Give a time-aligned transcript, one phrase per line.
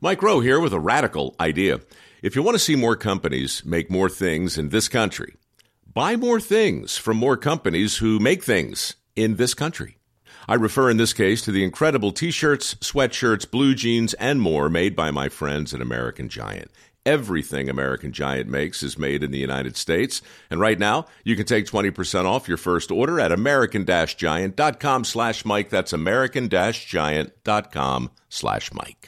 [0.00, 1.80] Mike Rowe here with a radical idea.
[2.22, 5.34] If you want to see more companies make more things in this country,
[5.92, 9.98] buy more things from more companies who make things in this country.
[10.46, 14.70] I refer in this case to the incredible t shirts, sweatshirts, blue jeans, and more
[14.70, 16.70] made by my friends at American Giant.
[17.04, 20.22] Everything American Giant makes is made in the United States.
[20.48, 25.70] And right now, you can take 20% off your first order at american-giant.com slash Mike.
[25.70, 29.07] That's american-giant.com slash Mike.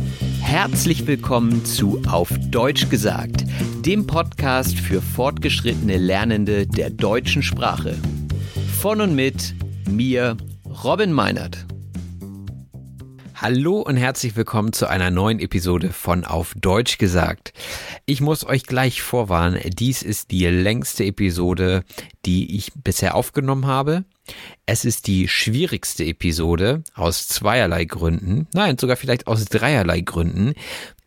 [0.51, 3.45] Herzlich willkommen zu Auf Deutsch gesagt,
[3.85, 7.97] dem Podcast für fortgeschrittene Lernende der deutschen Sprache.
[8.81, 9.55] Von und mit
[9.89, 10.35] mir,
[10.83, 11.65] Robin Meinert.
[13.33, 17.53] Hallo und herzlich willkommen zu einer neuen Episode von Auf Deutsch gesagt.
[18.05, 21.85] Ich muss euch gleich vorwarnen, dies ist die längste Episode,
[22.25, 24.03] die ich bisher aufgenommen habe.
[24.65, 30.53] Es ist die schwierigste Episode aus zweierlei Gründen, nein, sogar vielleicht aus dreierlei Gründen.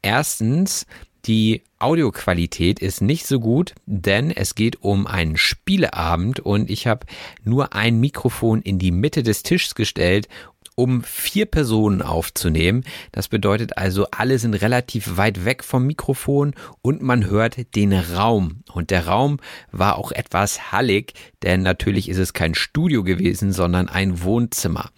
[0.03, 0.87] Erstens,
[1.27, 7.07] die Audioqualität ist nicht so gut, denn es geht um einen Spieleabend und ich habe
[7.43, 10.29] nur ein Mikrofon in die Mitte des Tisches gestellt
[10.75, 12.85] um vier Personen aufzunehmen.
[13.13, 18.63] Das bedeutet also, alle sind relativ weit weg vom Mikrofon und man hört den Raum.
[18.73, 19.39] Und der Raum
[19.71, 24.91] war auch etwas hallig, denn natürlich ist es kein Studio gewesen, sondern ein Wohnzimmer.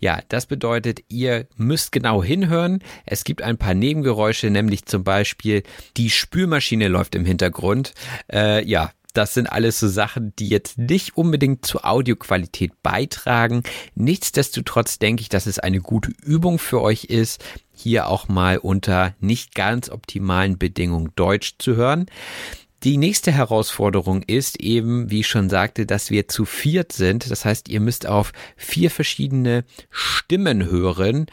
[0.00, 2.80] Ja, das bedeutet, ihr müsst genau hinhören.
[3.06, 5.62] Es gibt ein paar Nebengeräusche, nämlich zum Beispiel
[5.96, 7.94] die Spülmaschine läuft im Hintergrund.
[8.32, 13.62] Äh, ja, das sind alles so Sachen, die jetzt nicht unbedingt zur Audioqualität beitragen.
[13.94, 19.14] Nichtsdestotrotz denke ich, dass es eine gute Übung für euch ist, hier auch mal unter
[19.20, 22.06] nicht ganz optimalen Bedingungen Deutsch zu hören.
[22.82, 27.30] Die nächste Herausforderung ist eben, wie ich schon sagte, dass wir zu viert sind.
[27.30, 31.26] Das heißt, ihr müsst auf vier verschiedene Stimmen hören.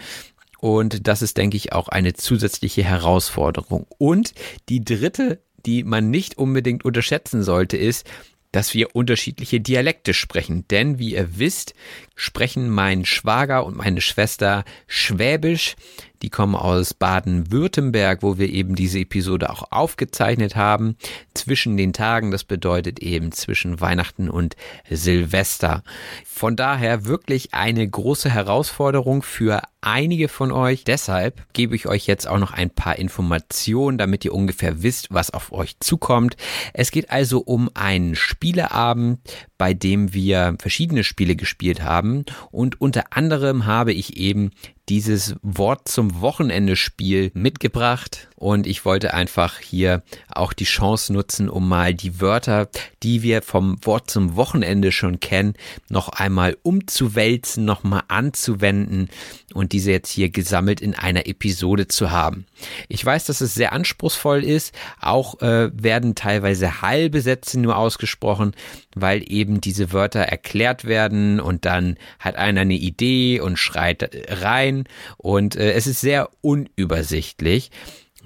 [0.59, 3.85] Und das ist, denke ich, auch eine zusätzliche Herausforderung.
[3.97, 4.33] Und
[4.67, 8.09] die dritte die man nicht unbedingt unterschätzen sollte, ist,
[8.51, 10.67] dass wir unterschiedliche Dialekte sprechen.
[10.69, 11.75] Denn wie ihr wisst,
[12.15, 15.75] sprechen mein Schwager und meine Schwester Schwäbisch.
[16.21, 20.97] Die kommen aus Baden-Württemberg, wo wir eben diese Episode auch aufgezeichnet haben.
[21.33, 24.55] Zwischen den Tagen, das bedeutet eben zwischen Weihnachten und
[24.89, 25.83] Silvester.
[26.25, 30.83] Von daher wirklich eine große Herausforderung für einige von euch.
[30.83, 35.31] Deshalb gebe ich euch jetzt auch noch ein paar Informationen, damit ihr ungefähr wisst, was
[35.31, 36.35] auf euch zukommt.
[36.73, 39.19] Es geht also um einen Spieleabend,
[39.57, 44.51] bei dem wir verschiedene Spiele gespielt haben und unter anderem habe ich eben
[44.89, 51.49] dieses Wort zum Wochenende Spiel mitgebracht und ich wollte einfach hier auch die Chance nutzen,
[51.49, 52.69] um mal die Wörter,
[53.01, 55.55] die wir vom Wort zum Wochenende schon kennen,
[55.89, 59.09] noch einmal umzuwälzen, noch mal anzuwenden
[59.55, 62.45] und diese jetzt hier gesammelt in einer Episode zu haben.
[62.89, 68.51] Ich weiß, dass es sehr anspruchsvoll ist, auch äh, werden teilweise halbe Sätze nur ausgesprochen,
[68.95, 74.83] weil eben diese Wörter erklärt werden und dann hat einer eine Idee und schreit rein
[75.17, 77.71] und äh, es ist sehr unübersichtlich.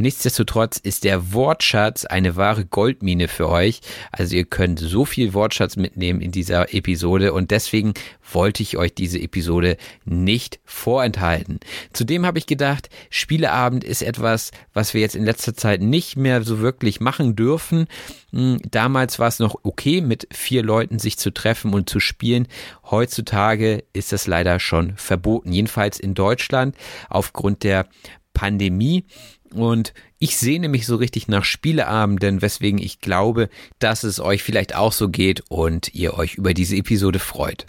[0.01, 3.81] Nichtsdestotrotz ist der Wortschatz eine wahre Goldmine für euch.
[4.11, 7.93] Also ihr könnt so viel Wortschatz mitnehmen in dieser Episode und deswegen
[8.33, 11.59] wollte ich euch diese Episode nicht vorenthalten.
[11.93, 16.41] Zudem habe ich gedacht, Spieleabend ist etwas, was wir jetzt in letzter Zeit nicht mehr
[16.43, 17.85] so wirklich machen dürfen.
[18.31, 22.47] Hm, damals war es noch okay, mit vier Leuten sich zu treffen und zu spielen.
[22.89, 26.75] Heutzutage ist das leider schon verboten, jedenfalls in Deutschland
[27.07, 27.85] aufgrund der
[28.33, 29.05] Pandemie.
[29.53, 33.49] Und ich sehne mich so richtig nach Spieleabenden, weswegen ich glaube,
[33.79, 37.65] dass es euch vielleicht auch so geht und ihr euch über diese Episode freut.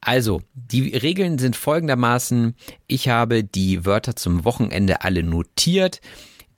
[0.00, 2.54] Also, die Regeln sind folgendermaßen.
[2.86, 6.00] Ich habe die Wörter zum Wochenende alle notiert.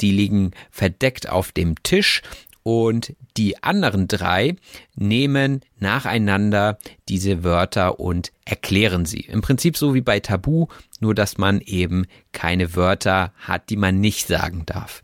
[0.00, 2.22] Die liegen verdeckt auf dem Tisch
[2.62, 4.56] und die anderen drei
[4.94, 6.78] nehmen nacheinander
[7.08, 9.20] diese Wörter und erklären sie.
[9.20, 10.66] Im Prinzip so wie bei Tabu,
[11.00, 15.02] nur dass man eben keine Wörter hat, die man nicht sagen darf.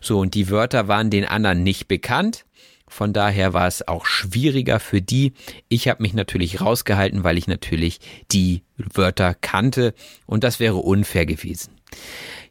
[0.00, 2.44] So, und die Wörter waren den anderen nicht bekannt.
[2.88, 5.34] Von daher war es auch schwieriger für die.
[5.68, 8.00] Ich habe mich natürlich rausgehalten, weil ich natürlich
[8.32, 9.94] die Wörter kannte
[10.26, 11.72] und das wäre unfair gewesen.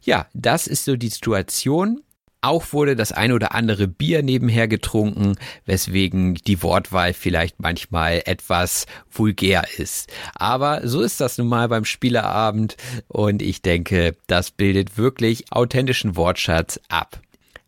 [0.01, 2.01] Ja, das ist so die Situation.
[2.41, 5.35] Auch wurde das ein oder andere Bier nebenher getrunken,
[5.65, 10.11] weswegen die Wortwahl vielleicht manchmal etwas vulgär ist.
[10.35, 16.15] Aber so ist das nun mal beim Spielerabend und ich denke, das bildet wirklich authentischen
[16.15, 17.19] Wortschatz ab.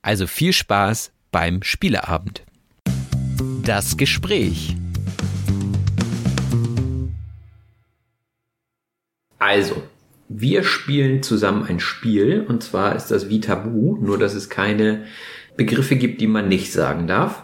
[0.03, 2.43] Also viel Spaß beim Spieleabend.
[3.63, 4.75] Das Gespräch.
[9.39, 9.81] Also,
[10.29, 15.05] wir spielen zusammen ein Spiel und zwar ist das wie Tabu, nur dass es keine
[15.57, 17.43] Begriffe gibt, die man nicht sagen darf.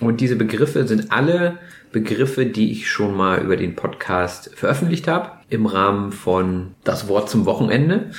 [0.00, 1.58] Und diese Begriffe sind alle
[1.92, 7.30] Begriffe, die ich schon mal über den Podcast veröffentlicht habe, im Rahmen von Das Wort
[7.30, 8.10] zum Wochenende.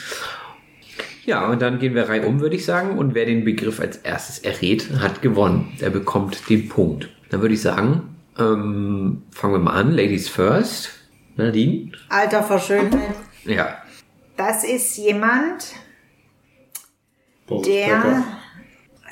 [1.26, 2.98] Ja, und dann gehen wir reihum, würde ich sagen.
[2.98, 5.74] Und wer den Begriff als erstes errät, hat gewonnen.
[5.80, 7.10] Er bekommt den Punkt.
[7.32, 9.92] Dann würde ich sagen, ähm, fangen wir mal an.
[9.92, 10.92] Ladies first.
[11.36, 11.92] Nadine?
[12.08, 13.16] Alter vor Schönheit.
[13.44, 13.80] Ja.
[14.38, 15.76] Das ist jemand,
[17.48, 18.24] Boris der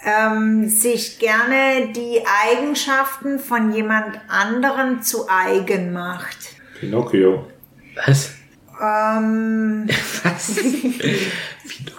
[0.05, 6.55] ähm, sich gerne die Eigenschaften von jemand anderen zu eigen macht.
[6.79, 7.47] Pinocchio.
[8.05, 8.33] Was?
[8.81, 9.87] Ähm,
[10.23, 10.57] Was?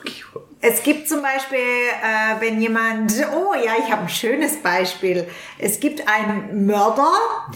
[0.66, 5.28] Es gibt zum Beispiel, äh, wenn jemand, oh ja, ich habe ein schönes Beispiel.
[5.58, 7.12] Es gibt einen Mörder,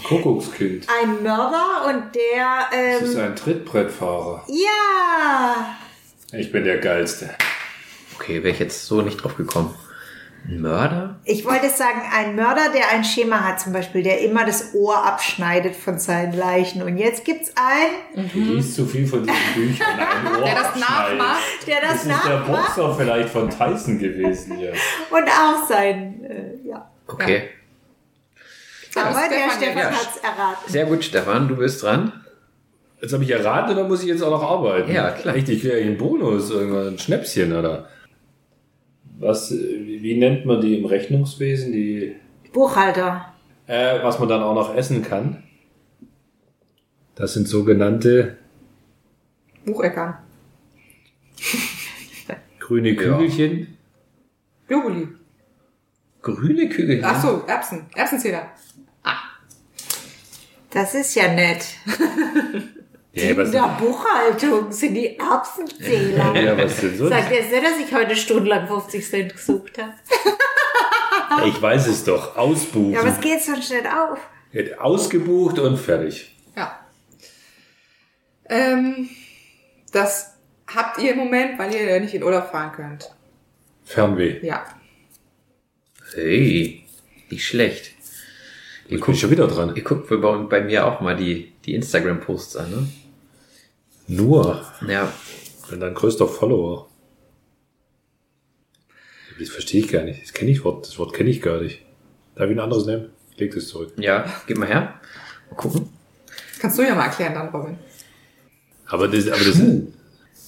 [0.07, 0.85] Kuckuckskind.
[1.01, 4.45] einen Mörder und der, Das ist ähm, ein Trittbrettfahrer.
[4.47, 5.75] ja,
[6.37, 7.31] Ich bin der Geilste.
[8.15, 9.73] Okay, wäre ich jetzt so nicht drauf gekommen.
[10.47, 11.19] Ein Mörder?
[11.25, 15.05] Ich wollte sagen, ein Mörder, der ein Schema hat, zum Beispiel, der immer das Ohr
[15.05, 16.81] abschneidet von seinen Leichen.
[16.81, 19.87] Und jetzt gibt's einen, Du liest zu viel von diesen Büchern.
[19.99, 21.67] Ein Ohr Der das nachmacht.
[21.67, 24.73] der das, Das ist der nachmacht Boxer vielleicht von Tyson gewesen hier.
[25.11, 26.89] und auch sein, äh, ja.
[27.07, 27.49] Okay.
[28.95, 29.91] Aber der Stefan Stefan ja.
[29.91, 30.71] hat's erraten.
[30.71, 32.11] Sehr gut, Stefan, du bist dran.
[33.01, 34.91] Jetzt habe ich erraten oder muss ich jetzt auch noch arbeiten?
[34.91, 35.35] Ja, klar.
[35.35, 37.87] Richtig, ich einen Bonus, irgendwann ein Schnäpschen oder.
[39.19, 41.73] Was, wie nennt man die im Rechnungswesen?
[41.73, 42.15] Die,
[42.53, 43.33] Buchhalter.
[43.67, 45.43] äh, was man dann auch noch essen kann?
[47.15, 48.37] Das sind sogenannte
[49.65, 50.17] Bucheckern.
[52.59, 53.77] grüne Kügelchen.
[54.67, 55.09] Globuli.
[56.21, 57.01] Grüne Kügel.
[57.03, 57.87] Ach so, Erbsen.
[57.95, 58.49] Erbsenzähler.
[60.71, 61.65] Das ist ja nett.
[63.13, 66.35] Ja, In der Buchhaltung sind die Erbsenzähler.
[66.41, 67.09] ja, was denn sonst?
[67.09, 69.93] Sagt er nicht, dass ich heute stundenlang 50 Cent gesucht habe?
[71.47, 72.35] Ich weiß es doch.
[72.35, 72.91] Ausbuchen.
[72.91, 74.19] Ja, aber es geht sonst nicht auf.
[74.79, 76.35] Ausgebucht und fertig.
[76.55, 76.79] Ja.
[78.49, 79.09] Ähm,
[79.91, 80.33] das
[80.67, 83.11] habt ihr im Moment, weil ihr nicht in Urlaub fahren könnt.
[83.85, 84.39] Fernweh.
[84.45, 84.65] Ja.
[86.15, 86.83] Hey,
[87.29, 87.87] nicht schlecht.
[87.87, 87.93] Ihr
[88.85, 89.75] Ich bin guckt, schon wieder dran.
[89.75, 92.87] ihr guckt bei, bei mir auch mal die, die Instagram-Posts an, ne?
[94.09, 94.65] Nur.
[94.87, 95.13] Ja.
[95.71, 96.89] Und dein größter Follower.
[99.39, 100.21] Das verstehe ich gar nicht.
[100.21, 100.85] Das kenne ich Wort.
[100.85, 101.85] Das Wort kenne ich gar nicht.
[102.35, 103.09] Darf ich ein anderes nehmen?
[103.31, 103.93] Ich leg das zurück.
[103.97, 104.99] Ja, gib mal her.
[105.49, 105.89] Mal gucken.
[106.49, 107.77] Das kannst du ja mal erklären dann, Robin.
[108.87, 109.61] Aber das, aber das,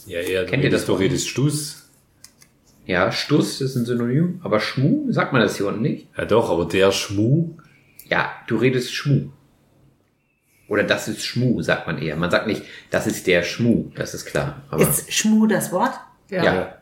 [0.07, 1.89] ja, eher, Kennt ihr das doch jedes Stuss?
[2.87, 6.07] Ja, Stuss ist ein Synonym, aber Schmu, sagt man das hier unten nicht?
[6.17, 7.51] Ja, doch, aber der Schmu,
[8.09, 9.29] Ja, du redest Schmu.
[10.71, 12.15] Oder das ist Schmu, sagt man eher.
[12.15, 14.61] Man sagt nicht, das ist der Schmu, das ist klar.
[14.69, 15.93] Aber Ist Schmu das Wort?
[16.29, 16.75] ja.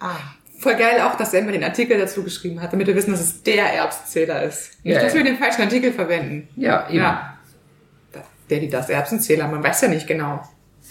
[0.00, 0.16] Ah.
[0.58, 3.20] Voll geil auch, dass er immer den Artikel dazu geschrieben hat, damit wir wissen, dass
[3.20, 4.82] es der Erbsenzähler ist.
[4.84, 5.18] Nicht, Ja, dass ja.
[5.18, 6.48] wir den falschen Artikel verwenden.
[6.56, 6.98] Ja, eben.
[6.98, 7.38] Ja.
[8.50, 10.42] Der, die das Erbsenzähler, man weiß ja nicht genau,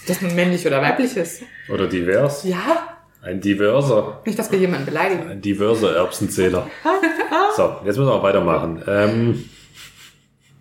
[0.07, 1.43] dass man männlich oder weiblich ist.
[1.69, 2.43] oder divers.
[2.45, 5.29] Ja, Ein diverser, Nicht, dass wir jemanden beleidigen.
[5.29, 6.67] ein diverser Erbsenzähler.
[7.55, 8.81] So, jetzt müssen wir auch weitermachen.
[8.87, 9.49] Ähm,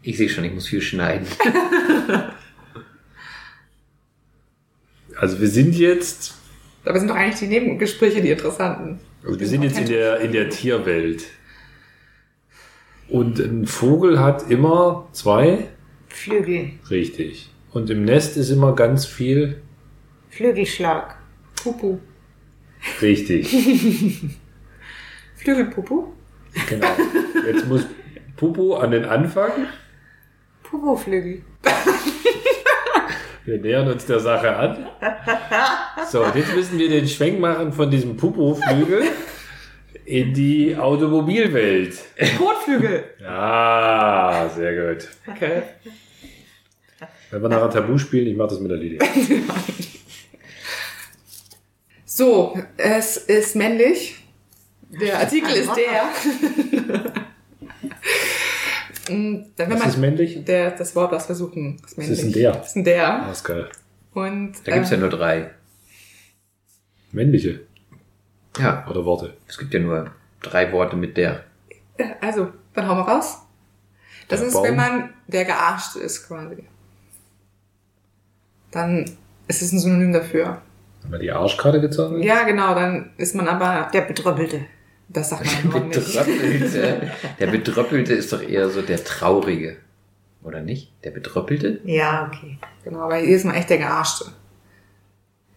[0.02, 1.26] Ich sehe schon, ich muss viel schneiden.
[5.16, 6.35] also wir sind jetzt,
[6.85, 8.99] Aber sind doch eigentlich die Nebengespräche die interessanten.
[9.25, 11.25] also wir sind jetzt in der, in der Tierwelt.
[13.09, 15.68] Und ein Vogel hat immer zwei,
[16.09, 16.73] Flügel.
[16.90, 17.50] richtig.
[17.73, 19.62] Und im Nest ist immer ganz viel,
[20.30, 21.16] Flügelschlag.
[21.62, 21.99] Pupu.
[23.00, 23.49] richtig.
[25.37, 26.06] Flügelpupu?
[26.68, 26.97] Genau.
[27.47, 27.87] Jetzt muss
[28.37, 29.52] Pupu an den Anfang.
[30.73, 31.43] Pupuflügel.
[33.45, 34.87] Wir nähern uns der Sache an.
[36.11, 39.02] So, jetzt müssen wir den Schwenk machen von diesem Pupu-Flügel
[40.07, 41.99] in die Automobilwelt.
[42.38, 43.05] Kotflügel.
[43.26, 45.09] Ah, sehr gut.
[45.26, 45.62] Okay.
[47.31, 49.07] Wenn wir nachher Tabu spielen, ich mache das mit der Lydia.
[52.07, 54.17] So, es ist männlich.
[54.88, 56.05] Der Artikel ist der.
[59.09, 60.44] Und dann, wenn Was man ist männlich?
[60.44, 62.18] der, das Wort, was wir suchen, ist männlich.
[62.18, 62.52] ist ein der?
[62.52, 63.23] Das ist ein der.
[63.26, 63.68] Ah, ist geil.
[64.14, 65.50] Und Da gibt's ja ähm, nur drei.
[67.12, 67.61] Männliche
[68.59, 69.35] Ja, oder Worte.
[69.49, 71.44] es gibt ja nur drei Worte mit der.
[72.21, 73.38] also, dann hauen wir raus.
[74.28, 74.64] Das Der ist, Baum.
[74.64, 76.64] wenn man der gearscht ist, quasi.
[78.71, 79.04] Dann
[79.49, 80.62] ist es ein Synonym dafür.
[81.02, 82.23] Haben wir die Arschkarte gezogen?
[82.23, 84.64] Ja, genau, dann ist man aber, Der Betröppelte.
[85.12, 86.04] Das sagt man nicht.
[86.04, 87.11] Bedröppelte.
[87.38, 89.76] Der Bedröppelte ist doch eher so der Traurige.
[90.42, 90.92] Oder nicht?
[91.04, 91.81] Der Bedröppelte?
[91.85, 92.59] Ja, okay.
[92.85, 94.26] Genau, weil hier ist man echt der Gearschte.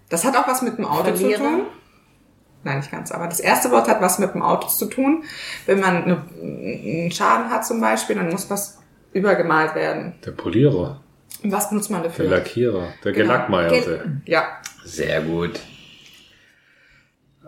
[0.10, 1.38] Das hat auch was mit dem Auto Verlierer?
[1.38, 1.62] zu tun.
[2.64, 3.12] Nein, nicht ganz.
[3.12, 5.24] Aber das erste Wort hat was mit dem Auto zu tun.
[5.66, 8.80] Wenn man eine, einen Schaden hat zum Beispiel, dann muss was
[9.14, 10.14] übergemalt werden.
[10.26, 11.02] Der Polierer,
[11.44, 12.30] Und was benutzt man der dafür?
[12.30, 13.26] Lackierer, der Genau.
[13.34, 14.22] Gelackmeierte.
[14.26, 15.60] Ja, Sehr gut.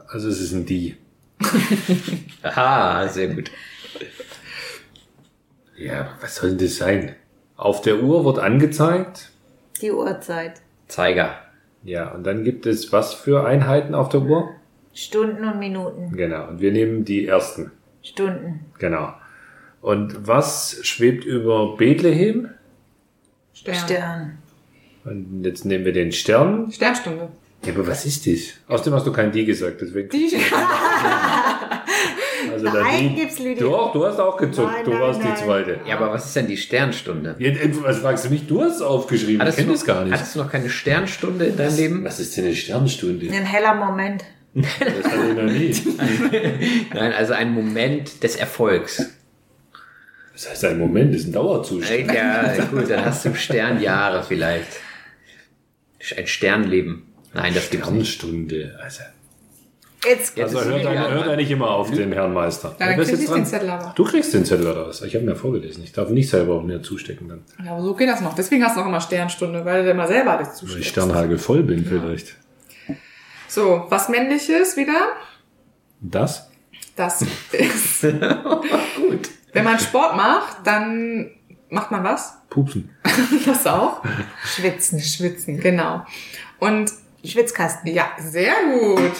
[0.07, 0.95] Also es ist ein Die.
[2.43, 3.51] Aha, sehr gut.
[5.77, 7.15] Ja, was soll denn das sein?
[7.55, 9.31] Auf der Uhr wird angezeigt.
[9.81, 10.61] Die Uhrzeit.
[10.87, 11.37] Zeiger.
[11.83, 14.49] Ja, und dann gibt es was für Einheiten auf der Uhr?
[14.93, 16.11] Stunden und Minuten.
[16.17, 17.71] Genau, und wir nehmen die ersten.
[18.01, 18.65] Stunden.
[18.79, 19.13] Genau.
[19.81, 22.49] Und was schwebt über Bethlehem?
[23.53, 23.75] Stern.
[23.75, 24.37] Stern.
[25.05, 26.71] Und jetzt nehmen wir den Stern.
[26.71, 27.29] Sternstunde.
[27.65, 28.53] Ja, aber was ist das?
[28.67, 30.09] Außerdem hast du kein Die gesagt, deswegen.
[30.09, 30.29] Die,
[32.51, 33.63] also Nein, Die- gibt's Lydia.
[33.63, 34.71] Doch, du hast auch gezuckt.
[34.71, 35.33] Nein, du nein, warst nein.
[35.37, 35.79] die zweite.
[35.85, 37.35] Ja, aber was ist denn die Sternstunde?
[37.39, 38.47] Ja, Was fragst du mich?
[38.47, 39.45] Du hast es aufgeschrieben.
[39.47, 40.13] ich kenne noch, das gar nicht.
[40.13, 42.03] hattest du noch keine Sternstunde in deinem Leben?
[42.05, 43.27] Was ist denn eine Sternstunde?
[43.27, 44.23] Ein heller Moment.
[44.53, 46.87] Das hatte ich noch nie.
[46.93, 49.03] Nein, also ein Moment des Erfolgs.
[50.33, 52.11] Das heißt, ein Moment ist ein Dauerzustand.
[52.13, 54.67] Ja, gut, dann hast du Sternjahre vielleicht.
[56.15, 57.03] Ein Sternleben.
[57.33, 58.13] Nein, das gibt's nicht.
[58.13, 58.77] Sternstunde.
[58.81, 59.03] Also,
[60.05, 62.75] Jetzt also hört, er, hört er nicht immer auf den Herrn Meister.
[62.79, 63.45] Ja, dann Wer ist krieg jetzt ich den?
[63.45, 63.93] Zettel aber.
[63.95, 65.01] Du kriegst den Zettel oder was?
[65.01, 65.83] Ich habe ja vorgelesen.
[65.83, 67.43] Ich darf nicht selber mir zustecken dann.
[67.65, 68.35] Ja, aber so geht das noch.
[68.35, 70.87] Deswegen hast du noch immer Sternstunde, weil du immer selber alles Weil ich.
[70.87, 72.35] Sternhagel voll bin vielleicht.
[73.47, 75.13] So, was männliches wieder?
[75.99, 76.49] Das?
[76.95, 78.01] Das ist.
[78.01, 79.29] Gut.
[79.51, 81.31] Wenn man Sport macht, dann
[81.69, 82.37] macht man was?
[82.49, 82.89] Pupsen.
[83.45, 84.03] Das auch.
[84.45, 84.99] schwitzen.
[84.99, 86.05] Schwitzen, genau.
[86.59, 86.91] Und
[87.27, 87.93] Schwitzkasten.
[87.93, 89.13] ja, sehr gut.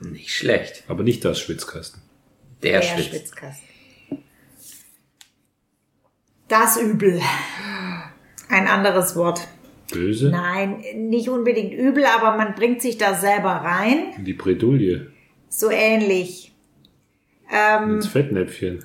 [0.00, 0.84] Nicht schlecht.
[0.88, 2.00] Aber nicht das Schwitzkasten.
[2.62, 3.08] Der, Der schwitzt.
[3.10, 3.68] Schwitzkasten.
[6.48, 7.20] Das Übel.
[8.48, 9.46] Ein anderes Wort.
[9.92, 10.30] Böse?
[10.30, 14.12] Nein, nicht unbedingt übel, aber man bringt sich da selber rein.
[14.24, 15.12] Die Bredouille.
[15.48, 16.52] So ähnlich.
[17.50, 18.84] Ähm, Ins Fettnäpfchen.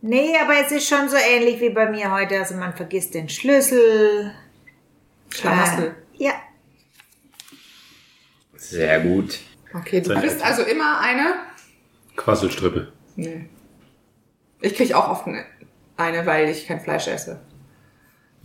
[0.00, 2.38] nee, aber es ist schon so ähnlich wie bei mir heute.
[2.38, 4.32] Also man vergisst den Schlüssel.
[5.30, 5.94] Schlamassel.
[6.18, 6.32] Äh, ja,
[8.70, 9.38] Sehr gut.
[9.72, 10.46] Okay, du Sein bist Äpfel.
[10.48, 11.34] also immer eine.
[12.16, 12.92] Quasselstrippe.
[13.16, 13.48] Nee.
[14.60, 15.26] Ich krieg auch oft
[15.96, 17.40] eine, weil ich kein Fleisch esse.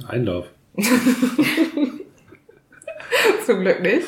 [0.07, 0.47] Einlauf.
[3.45, 4.07] Zum Glück nicht.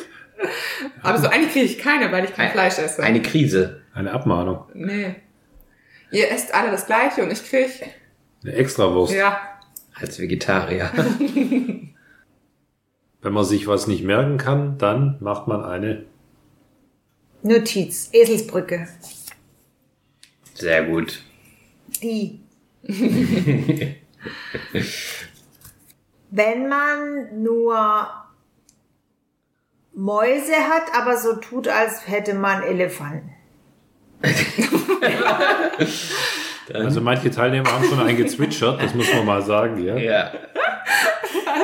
[1.03, 3.03] Aber so eigentlich kriege ich keine, weil ich kein Ein- Fleisch esse.
[3.03, 3.81] Eine Krise.
[3.93, 4.65] Eine Abmahnung.
[4.73, 5.15] Nee.
[6.11, 7.69] Ihr esst alle das gleiche und ich krieg.
[8.43, 9.13] Eine Extrawurst.
[9.13, 9.39] Ja.
[9.93, 10.89] Als Vegetarier.
[13.21, 16.05] Wenn man sich was nicht merken kann, dann macht man eine.
[17.43, 18.09] Notiz.
[18.13, 18.87] Eselsbrücke.
[20.53, 21.23] Sehr gut.
[22.01, 22.39] Die.
[26.31, 28.07] Wenn man nur
[29.93, 33.29] Mäuse hat, aber so tut, als hätte man Elefanten.
[36.73, 39.95] Also manche Teilnehmer haben schon eingezwitschert, das muss man mal sagen, ja.
[39.97, 40.31] Ja.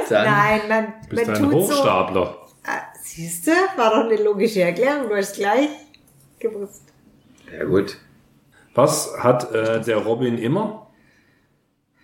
[0.10, 2.38] Dann Nein, man, Du bist man ein tut Hochstapler.
[2.46, 2.72] so.
[3.02, 5.10] Siehste, war doch eine logische Erklärung.
[5.10, 5.70] Du hast gleich
[6.40, 6.84] gewusst.
[7.58, 7.98] Ja gut.
[8.76, 10.88] Was hat äh, der Robin immer?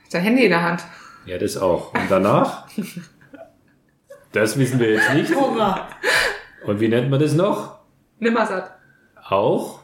[0.10, 0.84] Sein Handy in der Hand.
[1.26, 1.94] Ja, das auch.
[1.94, 2.68] Und danach?
[4.32, 5.36] Das wissen wir jetzt nicht.
[5.36, 5.88] Hunger.
[6.66, 7.80] Und wie nennt man das noch?
[8.20, 8.72] Nimmersatt.
[9.30, 9.82] Auch.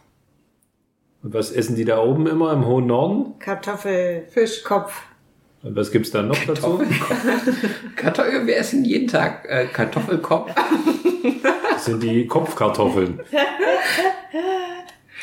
[1.21, 3.37] Und was essen die da oben immer im hohen Norden?
[3.39, 4.63] Kartoffel, Fisch.
[4.63, 5.01] Kopf.
[5.61, 6.81] Und was gibt's da noch dazu?
[7.95, 10.53] Kartoffel, wir essen jeden Tag äh, Kartoffelkopf.
[11.71, 13.19] Das sind die Kopfkartoffeln.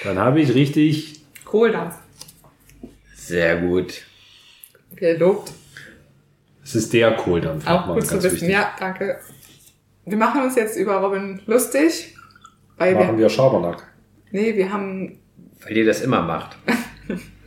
[0.05, 1.23] Dann habe ich richtig.
[1.45, 1.95] Kohldampf.
[3.15, 4.03] Sehr gut.
[4.95, 5.53] Gelobt.
[6.63, 7.67] Es ist der Kohldampf.
[7.67, 8.33] Auch gut zu wissen.
[8.33, 8.51] wichtig.
[8.51, 9.19] Ja, danke.
[10.05, 12.15] Wir machen uns jetzt über Robin lustig.
[12.77, 13.87] Weil Machen wir, wir Schabernack.
[14.33, 15.19] nee, wir haben,
[15.67, 16.57] Weil ihr das immer macht.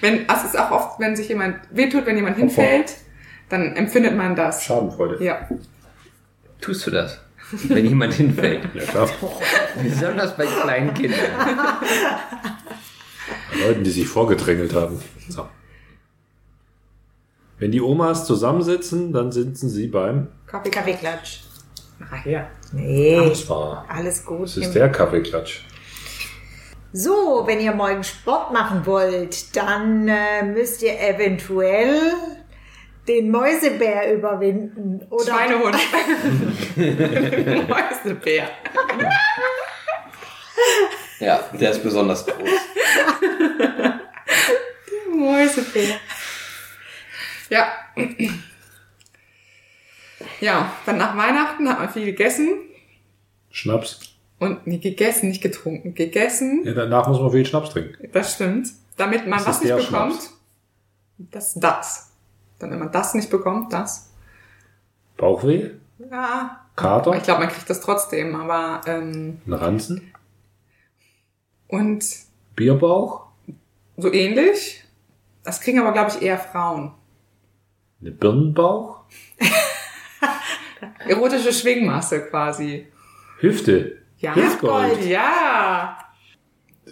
[0.00, 2.94] wenn, also es ist auch oft, wenn sich jemand wehtut, wenn jemand hinfällt,
[3.48, 4.64] dann empfindet man das.
[4.64, 5.22] Schadenfreude.
[5.22, 5.48] Ja.
[6.60, 7.20] Tust du das?
[7.68, 8.66] Wenn jemand hinfällt.
[8.74, 9.08] Ja, klar.
[9.82, 11.20] Besonders bei kleinen Kindern.
[13.52, 15.00] Bei Leuten, die sich vorgedrängelt haben.
[15.28, 15.46] So.
[17.58, 20.28] Wenn die Omas zusammensitzen, dann sitzen sie beim.
[20.46, 21.40] Kaffee, Kaffeeklatsch.
[22.10, 22.46] Ach ja.
[22.72, 23.84] Nee, Das war.
[23.88, 24.44] alles gut.
[24.44, 25.62] Das ist der Kaffeeklatsch.
[26.92, 32.14] So, wenn ihr morgen Sport machen wollt, dann äh, müsst ihr eventuell
[33.06, 35.06] den Mäusebär überwinden.
[35.10, 35.76] Oder Schweinehund.
[37.68, 38.50] Mäusebär.
[41.20, 42.50] Ja, der ist besonders groß.
[45.14, 45.96] Mäusebär.
[47.50, 47.72] Ja.
[50.40, 52.60] Ja, dann nach Weihnachten hat man viel gegessen.
[53.50, 54.07] Schnaps.
[54.38, 55.94] Und nee, gegessen, nicht getrunken.
[55.94, 58.08] Gegessen, Ja, danach muss man viel Schnaps trinken.
[58.12, 58.68] das stimmt.
[58.96, 60.12] Damit man Das was nicht bekommt.
[60.14, 60.38] Schnaps.
[61.18, 62.12] Das das.
[62.58, 64.10] Dann, wenn man das nicht bekommt, das.
[65.16, 65.70] Bauchweh,
[66.10, 66.64] Ja.
[66.76, 70.12] Kater, Ich glaube, man kriegt das trotzdem, aber ähm, ein Ranzen,
[71.66, 72.04] und
[72.54, 73.26] Bierbauch,
[73.96, 74.84] so ähnlich.
[75.42, 76.92] Das kriegen aber, glaube ich, eher Frauen.
[78.00, 79.00] eine Birnenbauch,
[81.08, 82.86] Erotische Schwingmasse quasi.
[83.40, 83.98] Hüfte.
[84.18, 84.34] Ja.
[85.06, 85.98] Ja.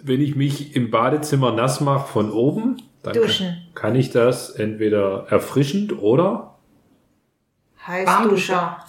[0.01, 3.67] Wenn ich mich im Badezimmer nass mache von oben, dann Duschen.
[3.73, 6.57] kann ich das entweder erfrischend oder
[7.85, 8.85] Heißduscher.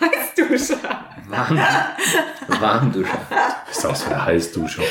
[0.00, 0.78] Heißduscher.
[1.28, 1.58] Warm,
[2.60, 3.20] Warmduscher.
[3.70, 4.82] ist auch so eine Heißdusche.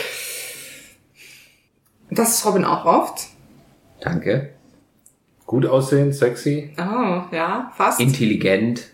[2.09, 3.27] Das ist Robin auch oft.
[3.99, 4.53] Danke.
[5.45, 6.73] Gut aussehen, sexy.
[6.77, 7.99] Oh, ja, fast.
[7.99, 8.87] Intelligent.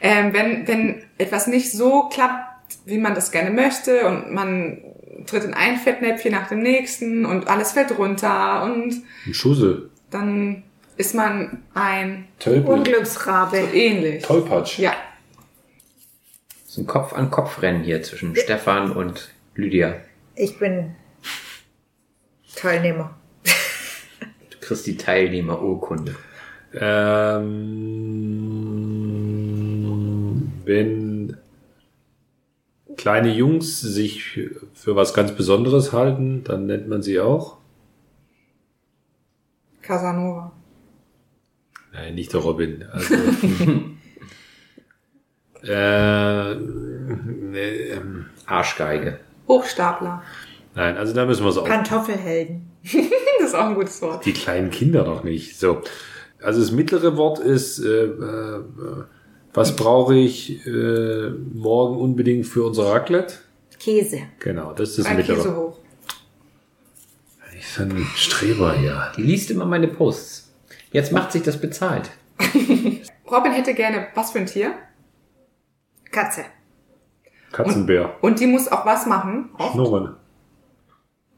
[0.00, 4.82] Ähm, wenn, wenn etwas nicht so klappt, wie man das gerne möchte und man
[5.26, 8.94] tritt in ein Fettnäpfchen nach dem nächsten und alles fällt runter und
[9.26, 9.90] Ein Schussel.
[10.10, 10.62] dann
[10.96, 12.72] ist man ein Tölpel.
[12.74, 13.58] Unglücksrabe.
[13.72, 14.22] ähnlich.
[14.24, 14.78] Tollpatsch.
[14.78, 14.94] Ja.
[16.64, 19.96] Das ist ein Kopf-an-Kopf-Rennen hier zwischen Stefan und Lydia.
[20.34, 20.94] Ich bin
[22.56, 23.16] Teilnehmer.
[23.44, 26.14] Du kriegst die Teilnehmerurkunde.
[26.74, 28.57] Ähm,
[30.68, 31.36] wenn
[32.96, 34.38] kleine Jungs sich
[34.74, 37.56] für was ganz Besonderes halten, dann nennt man sie auch.
[39.82, 40.52] Casanova.
[41.92, 42.84] Nein, nicht der Robin.
[42.92, 43.14] Also,
[45.64, 49.18] äh, ne, ähm, Arschgeige.
[49.48, 50.22] Hochstapler.
[50.74, 51.66] nein, also da müssen wir es auch.
[51.66, 52.68] Pantoffelhelden.
[53.40, 54.26] Das ist auch ein gutes Wort.
[54.26, 55.58] Die kleinen Kinder noch nicht.
[55.58, 55.80] So.
[56.42, 58.62] Also das mittlere Wort ist, äh, äh,
[59.58, 63.34] was brauche ich äh, morgen unbedingt für unser Raclette?
[63.80, 64.20] Käse.
[64.38, 65.56] Genau, das ist das Ein Käse mittlere.
[65.56, 65.78] hoch.
[67.58, 69.12] Ich bin ein Streber hier.
[69.16, 70.52] Die liest immer meine Posts.
[70.92, 72.10] Jetzt macht sich das bezahlt.
[73.30, 74.74] Robin hätte gerne was für ein Tier.
[76.12, 76.44] Katze.
[77.50, 78.14] Katzenbär.
[78.20, 80.14] Und die muss auch was machen, oft, Schnurren.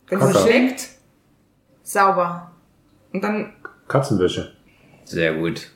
[0.09, 0.89] wenn sie schlägt.
[1.83, 2.53] Sauber.
[3.13, 3.55] Und dann,
[3.89, 4.53] Katzenwäsche.
[5.05, 5.71] Sehr gut.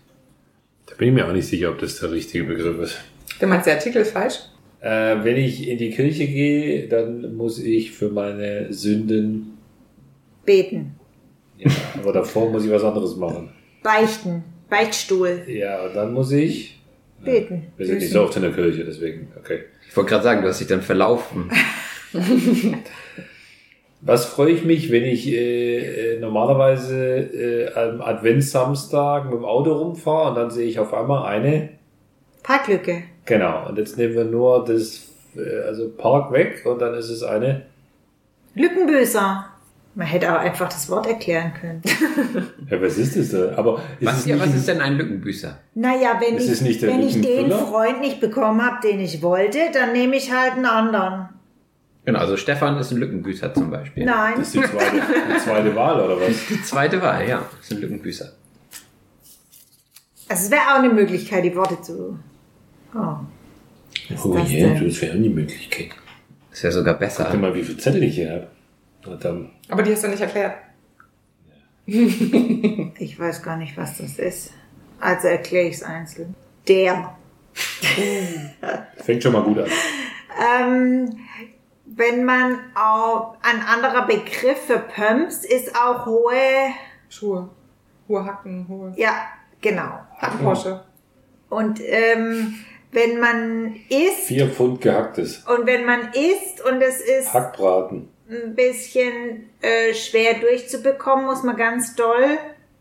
[0.87, 2.99] Da bin ich mir auch nicht sicher, ob das der richtige Begriff ist.
[3.41, 4.41] wenn man der Artikel falsch.
[4.81, 9.57] Äh, wenn ich in die Kirche gehe, dann muss ich für meine Sünden,
[10.45, 10.95] Beten.
[11.59, 11.71] ja,
[12.03, 13.49] aber davor muss ich was anderes machen.
[13.83, 14.45] Beichten.
[14.69, 15.43] Beichtstuhl.
[15.47, 16.79] Ja, und dann muss ich,
[17.25, 17.63] Beten.
[17.79, 19.61] wir sind nicht so oft in der Kirche, deswegen, okay.
[19.89, 21.51] Ich wollte gerade sagen, du hast dich dann verlaufen.
[24.07, 29.73] Was freue ich mich, wenn ich äh, äh, normalerweise äh, am Adventssamstag mit dem Auto
[29.73, 31.71] rumfahre und dann sehe ich auf einmal eine,
[32.43, 33.05] Parklücke.
[33.25, 37.23] genau, und jetzt nehmen wir nur das, äh, also Park weg und dann ist es
[37.23, 37.63] eine,
[38.55, 39.47] Lückenböser.
[39.97, 41.83] Man hätte auch einfach das Wort erklären können.
[42.71, 43.57] Ja, was ist das da?
[43.57, 45.59] Aber ist Was, es ja, was ist denn ein Lückenbüßer?
[45.75, 47.51] Naja, wenn Ist ich, wenn ich den?
[47.51, 51.29] Freund nicht bekommen habe, den ich wollte, dann nehme ich halt einen anderen.
[52.05, 54.05] Genau, also Stefan ist ein Lückenbüßer zum Beispiel.
[54.05, 54.35] Nein.
[54.37, 54.97] Das ist die zweite,
[55.35, 56.47] die zweite Wahl, oder was?
[56.49, 58.31] Die zweite Wahl, ja, ist ein Lückenbüßer.
[60.29, 62.19] Also es wäre auch eine Möglichkeit, die Worte zu.
[62.95, 62.99] Oh.
[64.11, 64.85] Was Oh das je, denn?
[64.87, 65.91] das wäre auch die Möglichkeit.
[66.53, 67.37] Ist ja sogar Guck dir besser.
[67.37, 68.47] mal, wie viel Zettel ich hier habe.
[69.03, 69.51] Verdammt.
[69.69, 70.55] Aber die hast du nicht erklärt.
[72.99, 74.53] Ich weiß gar nicht, was das ist.
[75.01, 76.35] Also erkläre ich es einzeln.
[76.67, 77.17] Der.
[78.97, 79.67] Fängt schon mal gut an.
[80.61, 81.11] Ähm,
[81.87, 86.73] wenn man auch ein anderer Begriff für Pumps ist auch hohe.
[87.09, 87.51] Schuhe.
[88.09, 89.15] Hohe Hacken, hohe Ja,
[89.61, 89.99] genau.
[90.19, 90.85] Hackenporsche.
[91.49, 92.55] Und ähm,
[92.91, 95.39] wenn man isst Vier Pfund gehacktes.
[95.47, 98.09] und wenn man isst und es ist Hackbraten.
[98.29, 102.39] ein bisschen äh, schwer durchzubekommen, muss man ganz doll.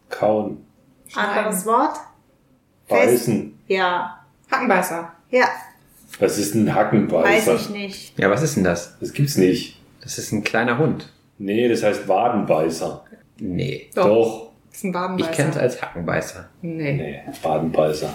[0.10, 0.66] Kauen.
[1.16, 1.98] Anderes Wort?
[2.88, 3.60] Beißen.
[3.68, 4.26] Ja.
[4.52, 5.12] Hackenbeißer.
[5.30, 5.46] Ja,
[6.20, 7.56] Was ist ein weiß Hackenbeißer?
[7.56, 8.20] ich nicht.
[8.20, 8.98] Ja, was ist denn das?
[9.00, 9.82] Das gibt's nicht.
[10.02, 11.12] Das ist ein kleiner Hund.
[11.38, 13.04] Nee, das heißt Wadenbeißer.
[13.40, 13.90] Nee.
[13.96, 14.06] Doch.
[14.06, 14.50] Doch.
[14.70, 15.30] Das ist ein Badenbeißer.
[15.32, 16.50] Ich kenne es als Hackenbeißer.
[16.62, 16.94] Nee.
[16.94, 18.14] Nee, Wadenbeißer.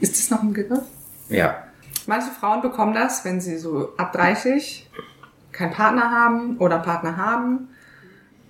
[0.00, 0.82] Ist das noch ein Begriff?
[1.28, 1.64] Ja.
[2.06, 4.88] Manche Frauen bekommen das, wenn sie so ab 30
[5.52, 7.68] keinen Partner haben oder Partner haben.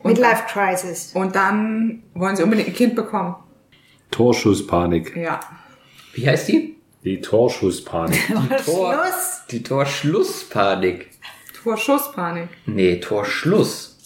[0.02, 1.12] Midlife Crisis.
[1.14, 3.34] und dann wollen sie unbedingt ein Kind bekommen.
[4.10, 5.16] Torschusspanik.
[5.16, 5.40] Ja.
[6.14, 6.75] Wie heißt die?
[7.06, 8.20] Die Torschusspanik.
[8.64, 9.40] Tor, Schluss.
[9.50, 11.08] die Torschlusspanik.
[11.62, 12.48] Torschusspanik.
[12.66, 13.96] Nee, Torschluss.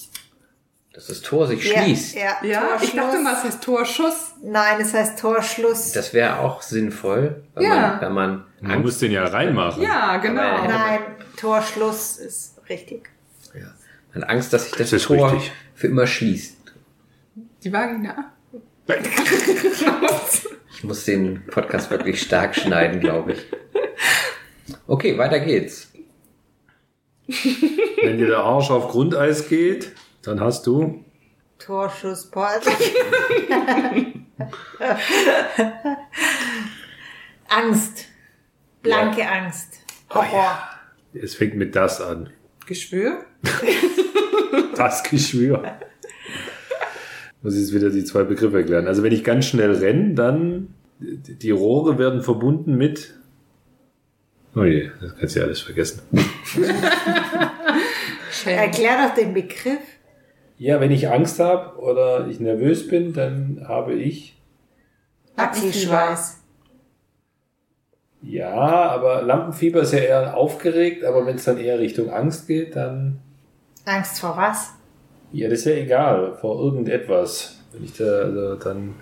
[0.93, 2.15] Dass das Tor sich Ja, schließt.
[2.15, 2.95] Ja, Ja, ich Torschluss.
[2.95, 4.35] dachte mal, es heißt Torschuss.
[4.43, 5.93] Nein, es heißt Torschluss.
[5.93, 7.75] Das wäre auch sinnvoll, wenn Ja.
[7.75, 9.83] man, wenn man Man muss den ja reinmachen.
[9.83, 10.43] Ja, genau.
[10.43, 11.01] Aber- Nein,
[11.39, 13.09] Torschluss ist richtig.
[13.55, 13.73] ja,
[14.13, 15.53] man hat Angst, dass sich das, Das ist Tor richtig.
[15.75, 16.59] für immer schließt.
[17.65, 18.31] Die Vagina.
[20.81, 23.45] Ich muss den Podcast wirklich stark schneiden, glaube ich.
[24.87, 25.93] Okay, weiter geht's.
[27.27, 31.05] Wenn dir der Arsch auf Grundeis geht, dann hast du
[31.59, 32.71] Torschussparty.
[37.49, 38.07] Angst.
[38.81, 39.81] Blanke Angst.
[40.09, 40.63] Horror.
[41.13, 42.33] Es fängt mit das an.
[42.65, 43.27] Geschwür.
[44.77, 45.79] Das Geschwür.
[47.43, 48.87] Muss ich jetzt wieder die zwei Begriffe erklären.
[48.87, 53.15] Also wenn ich ganz schnell renne, dann die Rohre werden verbunden mit.
[54.55, 56.03] Oh je, das kannst du ja alles vergessen.
[58.45, 59.79] Erklär doch den Begriff.
[60.59, 64.37] Ja, wenn ich Angst habe oder ich nervös bin, dann habe ich.
[65.37, 66.41] Achselschweiß.
[68.23, 72.77] Ja, aber Lampenfieber ist ja eher aufgeregt, aber wenn es dann eher Richtung Angst geht,
[72.77, 73.21] dann.
[73.87, 74.75] Angst vor was?
[75.33, 77.61] Ja, das ist ja egal, vor irgendetwas.
[77.73, 78.95] Wenn ich da, also, dann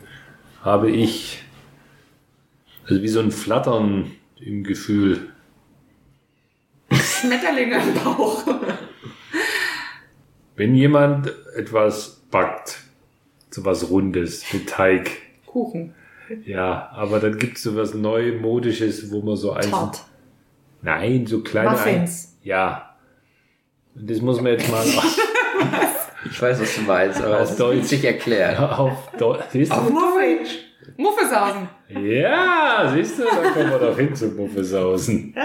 [0.62, 1.42] habe ich.
[2.88, 4.10] Also wie so ein Flattern
[4.40, 5.32] im Gefühl.
[6.90, 8.44] Schmetterlinge im Bauch.
[10.56, 12.78] Wenn jemand etwas backt,
[13.50, 15.10] so was Rundes mit Teig,
[15.46, 15.94] Kuchen.
[16.44, 19.70] ja, aber dann gibt es so was Neumodisches, wo man so ein.
[19.70, 20.04] Tort.
[20.82, 21.70] Nein, so kleine.
[21.70, 22.36] Muffins.
[22.42, 22.96] Ein ja.
[23.94, 24.84] Und das muss man jetzt mal
[26.30, 27.78] Ich weiß, was du meinst, aber Auf es Deutsch.
[27.78, 28.58] ist nicht erklärt.
[28.58, 29.44] auf Deutsch.
[29.50, 29.76] Siehst du?
[29.80, 30.38] Muffin.
[30.96, 31.68] Muffesausen.
[31.88, 35.34] Ja, siehst du, da kommen wir doch hin zum Muffesausen.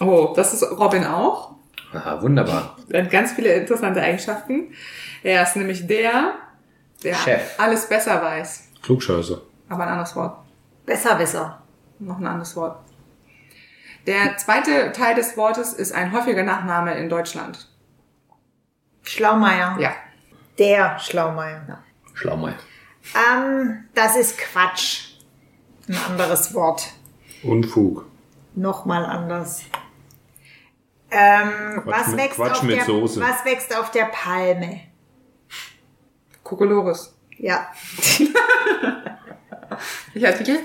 [0.00, 1.56] Oh, das ist Robin auch.
[1.92, 2.76] Aha, wunderbar.
[2.90, 4.72] Er hat ganz viele interessante Eigenschaften.
[5.22, 6.34] Er ist nämlich der,
[7.02, 7.58] der Chef.
[7.58, 8.68] alles besser weiß.
[8.82, 9.40] Klugscheißer.
[9.68, 10.36] Aber ein anderes Wort.
[10.86, 11.62] Besserwisser.
[11.98, 12.78] Noch ein anderes Wort.
[14.06, 17.68] Der zweite Teil des Wortes ist ein häufiger Nachname in Deutschland.
[19.02, 19.76] Schlaumeier.
[19.80, 19.92] Ja.
[20.58, 21.82] Der Schlaumeier.
[22.14, 22.56] Schlaumeier.
[23.14, 25.12] Ähm, das ist Quatsch.
[25.88, 26.88] Ein anderes Wort.
[27.42, 28.06] Unfug.
[28.54, 29.62] Nochmal anders.
[31.10, 33.20] Ähm, Quatsch was, mit- wächst Quatsch auf mit der, Soße.
[33.20, 34.80] was wächst auf der Palme?
[36.42, 37.14] Kokolores.
[37.38, 37.68] Ja.
[40.12, 40.58] Welcher Artikel?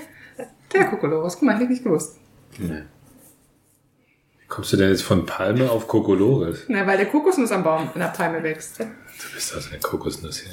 [0.72, 1.34] Der Kokolores.
[1.34, 2.18] Guck mal, hätte ich nicht gewusst.
[2.58, 2.82] Wie
[4.54, 6.64] kommst du denn jetzt von Palme auf Kokolores?
[6.68, 8.78] Na, weil der Kokosnuss am Baum in der Palme wächst.
[8.78, 8.84] Du
[9.34, 10.52] bist also eine Kokosnuss hier.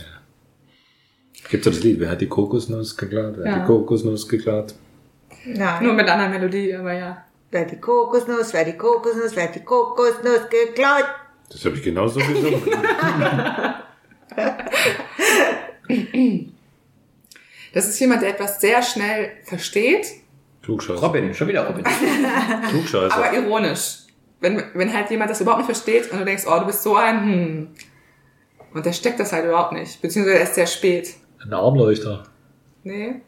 [1.50, 3.34] Gibt doch das Lied, wer hat die Kokosnuss geklaut?
[3.38, 3.60] Wer hat Ja.
[3.64, 4.74] die Kokosnuss geklaut?
[5.46, 5.84] Nein.
[5.84, 7.26] Nur mit einer anderen Melodie, aber ja.
[7.52, 11.06] Wer die Kokosnuss, wer die Kokosnuss, wer die Kokosnuss geklaut?
[11.52, 12.62] Das habe ich genauso gesungen.
[17.74, 20.08] Das ist jemand, der etwas sehr schnell versteht
[20.63, 21.02] Klugscheißer.
[21.02, 21.84] Robin, schon wieder Robin.
[22.69, 23.15] Klugscheißer.
[23.15, 24.00] Aber ironisch.
[24.39, 26.95] Wenn, wenn halt jemand das überhaupt nicht versteht und du denkst, oh, du bist so
[26.95, 27.67] ein, hm.
[28.74, 30.02] Und der steckt das halt überhaupt nicht.
[30.02, 31.15] Beziehungsweise erst sehr spät.
[31.43, 32.24] Ein Armleuchter.
[32.84, 33.21] Nee.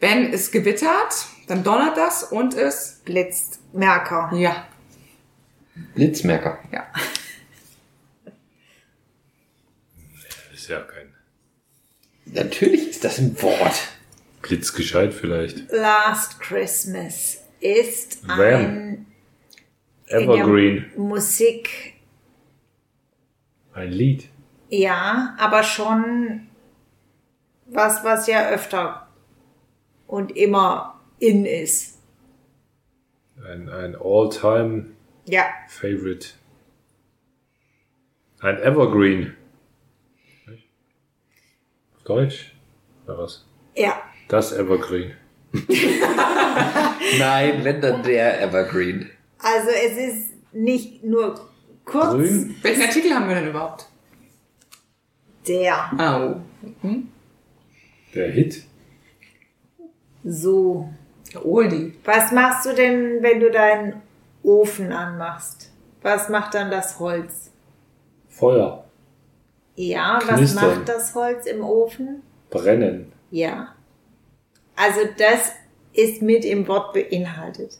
[0.00, 3.60] Wenn es gewittert, dann donnert das und es, Blitzt.
[3.74, 4.30] Merker.
[4.34, 4.66] ja,
[5.94, 6.58] Blitzmerker.
[6.72, 6.86] ja.
[10.52, 11.14] Ist ja kein
[12.26, 13.88] Natürlich ist das ein Wort.
[14.48, 15.70] Blitzgescheit vielleicht.
[15.70, 18.38] Last Christmas ist Wham.
[18.40, 19.06] ein
[20.06, 20.86] Evergreen.
[20.96, 21.94] Musik,
[23.74, 24.28] Ein Lied.
[24.70, 26.48] ja, aber schon
[27.66, 29.08] was, was ja öfter
[30.06, 31.98] und immer in ist.
[33.46, 34.86] Ein, ein All-Time
[35.26, 36.28] Ja, Favorite.
[38.40, 39.36] Ein Evergreen.
[41.96, 42.54] Auf Deutsch?
[43.04, 43.44] Oder was?
[43.76, 44.02] ja.
[44.28, 45.12] Das Evergreen.
[47.18, 49.08] Nein, wenn dann der Evergreen.
[49.38, 51.34] Also es ist nicht nur
[51.84, 52.54] kurz Grün?
[52.62, 53.86] Welchen Artikel haben wir denn überhaupt?
[55.46, 56.88] der Oh.
[58.14, 58.62] Der Hit?
[60.24, 60.88] so.
[61.32, 61.94] Der Oldie.
[62.04, 64.02] Was machst du denn, wenn du deinen
[64.42, 65.70] Ofen anmachst?
[66.02, 67.50] Was macht dann das Holz?
[68.28, 68.84] Feuer.
[69.74, 70.78] Ja, was Knistern.
[70.78, 72.22] macht das Holz im Ofen?
[72.50, 73.12] Brennen.
[73.30, 73.74] Ja.
[74.78, 75.52] Also das
[75.92, 77.76] ist mit im Wort beinhaltet.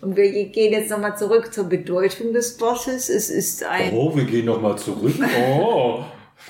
[0.00, 3.08] Und wir gehen jetzt nochmal zurück zur Bedeutung des Wortes.
[3.08, 5.14] Es ist ein, Oh, wir gehen nochmal zurück.
[5.48, 6.00] Oh.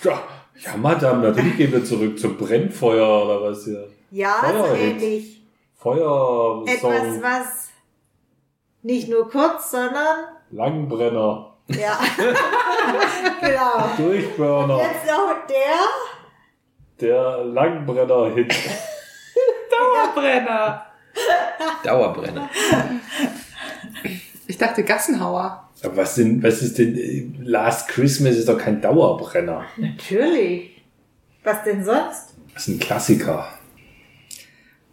[0.03, 0.23] Ja,
[0.57, 3.89] ja, Madame, natürlich gehen wir zurück zum Brennfeuer oder was hier.
[4.11, 5.03] ja, so Feuerhit.
[5.03, 5.43] ähnlich.
[5.77, 6.67] Feuersong.
[6.67, 7.69] Etwas, was
[8.83, 11.55] nicht nur kurz, sondern, Langbrenner.
[11.69, 11.99] ja.
[13.41, 13.91] genau.
[13.97, 14.79] Durchburner.
[14.79, 17.01] Jetzt noch der.
[17.01, 18.55] Der Langbrenner-Hit.
[20.15, 20.87] Brenner.
[21.83, 22.51] Dauerbrenner.
[24.47, 25.69] Ich dachte Gassenhauer.
[25.83, 29.65] Aber was, denn, was ist denn, äh, Last Christmas ist doch kein Dauerbrenner.
[29.77, 30.83] Natürlich.
[31.43, 32.35] Was denn sonst?
[32.53, 33.49] Das ist ein Klassiker.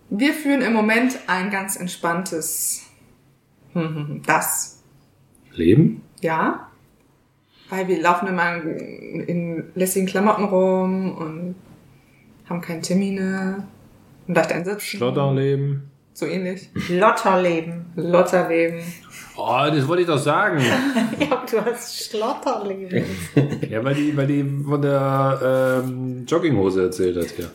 [0.10, 2.84] Wir führen im Moment ein ganz entspanntes
[4.26, 4.84] das.
[5.54, 6.04] Leben?
[6.22, 6.68] Ja.
[7.70, 11.56] Weil wir laufen immer in, in lässigen Klamotten rum und
[12.50, 13.68] haben keine Termine
[14.28, 14.80] und leicht einsitzen.
[14.82, 15.90] Schlotterleben?
[16.14, 16.70] So ähnlich.
[16.90, 17.86] Lotterleben.
[17.96, 18.80] Lotterleben.
[19.38, 20.62] Oh, das wollte ich doch sagen.
[21.20, 23.06] Ja, du hast Schlotterleben.
[23.70, 27.50] ja, weil die, weil die von der ähm, Jogginghose erzählt hat hier.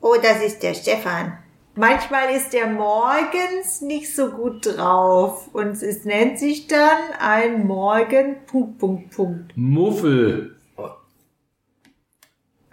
[0.00, 1.38] Oh, das ist der Stefan.
[1.74, 8.36] Manchmal ist er morgens nicht so gut drauf und es nennt sich dann ein Morgen
[8.46, 9.52] Punkt Punkt Punkt.
[9.56, 10.55] Muffel.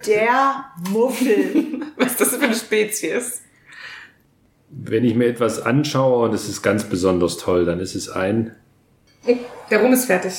[0.06, 1.82] Der Muffel.
[1.98, 3.42] Was ist das für eine Spezies?
[4.70, 8.56] Wenn ich mir etwas anschaue und es ist ganz besonders toll, dann ist es ein.
[9.70, 10.34] Der Rum ist fertig.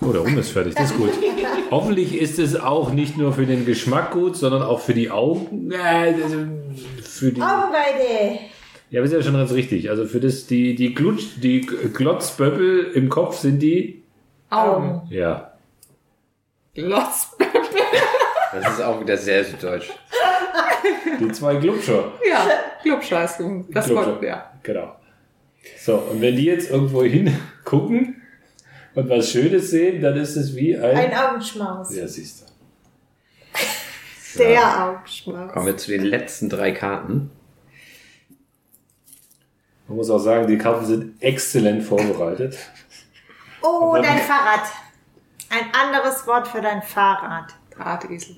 [0.00, 1.10] Oh, der Rum ist fertig, das ist gut.
[1.70, 5.70] Hoffentlich ist es auch nicht nur für den Geschmack gut, sondern auch für die Augen.
[5.70, 6.14] Äh,
[7.02, 7.40] für die.
[7.40, 8.38] Augenweide.
[8.90, 9.90] Ja, aber ist ja schon ganz richtig.
[9.90, 14.02] Also für das, die, die Glutsch, die Glotzböppel im Kopf sind die.
[14.50, 15.02] Augen.
[15.10, 15.52] Ja.
[16.74, 17.36] Glotz.
[18.52, 19.90] Das ist auch wieder sehr süddeutsch.
[21.20, 22.12] Die zwei Glubscher.
[22.28, 22.46] Ja,
[22.82, 23.38] Glubscheiß.
[23.70, 24.06] Das Glubscher.
[24.12, 24.52] Wort, ja.
[24.62, 24.96] Genau.
[25.78, 28.22] So, und wenn die jetzt irgendwo hingucken
[28.94, 30.96] und was Schönes sehen, dann ist es wie ein.
[30.96, 31.94] Ein Augenschmaus.
[31.94, 32.42] ja, siehst
[34.34, 34.38] du.
[34.38, 35.52] Der Augenschmaus.
[35.52, 37.30] Kommen wir zu den letzten drei Karten.
[39.88, 42.56] Man muss auch sagen, die Karten sind exzellent vorbereitet.
[43.62, 44.66] Oh, dein Fahrrad.
[45.50, 47.54] Ein anderes Wort für dein Fahrrad.
[47.76, 48.36] Drahtesel.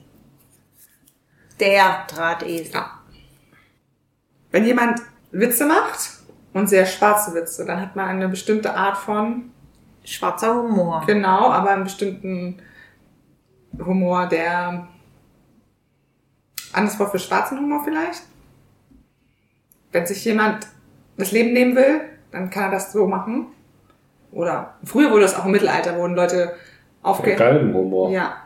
[1.60, 2.74] Der Drahtesel.
[2.74, 2.90] Ja.
[4.50, 6.10] Wenn jemand Witze macht
[6.52, 9.50] und sehr schwarze Witze, dann hat man eine bestimmte Art von,
[10.04, 11.02] Schwarzer Humor.
[11.06, 12.60] genau, aber einen bestimmten
[13.84, 14.86] Humor, der
[16.72, 18.22] anderes Wort für schwarzen Humor vielleicht.
[19.92, 20.66] Wenn sich jemand
[21.16, 23.46] das Leben nehmen will, dann kann er das so machen.
[24.32, 26.54] Oder früher wurde das auch im Mittelalter, wurden Leute
[27.02, 27.36] aufge...
[27.36, 28.10] Galgenhumor.
[28.10, 28.36] Ja.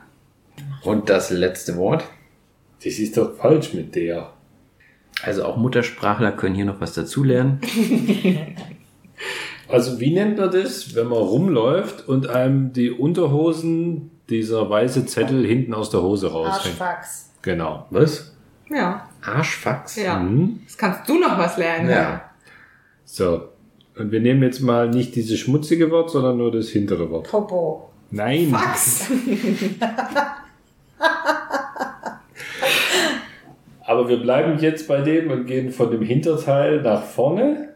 [0.84, 2.04] Und das letzte Wort.
[2.84, 4.32] Das ist doch falsch mit der.
[5.22, 7.60] Also auch Muttersprachler können hier noch was dazulernen.
[9.68, 15.46] Also wie nennt man das, wenn man rumläuft und einem die Unterhosen, dieser weiße Zettel
[15.46, 16.80] hinten aus der Hose raushängt?
[16.80, 17.30] Arschfax.
[17.42, 17.86] Genau.
[17.90, 18.34] Was?
[18.70, 19.08] Ja.
[19.22, 19.96] Arschfax.
[19.96, 20.18] Ja.
[20.18, 20.60] Mhm.
[20.62, 21.90] Jetzt kannst du noch was lernen.
[21.90, 22.30] Ja.
[23.04, 23.48] So.
[23.96, 27.28] Und wir nehmen jetzt mal nicht dieses schmutzige Wort, sondern nur das hintere Wort.
[27.28, 27.90] Popo.
[28.10, 28.48] Nein.
[28.48, 29.10] Fax.
[33.98, 37.70] Aber wir bleiben jetzt bei dem und gehen von dem Hinterteil nach vorne.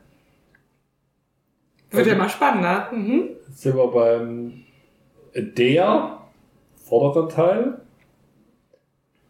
[1.90, 2.90] Wird ja mal spannender.
[2.92, 3.30] Mhm.
[3.48, 4.52] Jetzt sind wir beim
[5.34, 6.18] der
[6.76, 7.78] vorderen Teil.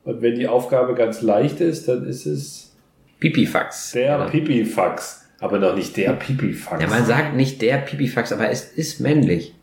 [0.05, 2.77] Und wenn die Aufgabe ganz leicht ist, dann ist es
[3.21, 3.93] Pipifax.
[3.93, 4.25] der Ja.
[4.27, 5.31] Pipifax.
[5.41, 6.83] Aber noch nicht der Pipifax.
[6.83, 9.55] Ja, man sagt nicht der Pipifax, aber es ist männlich.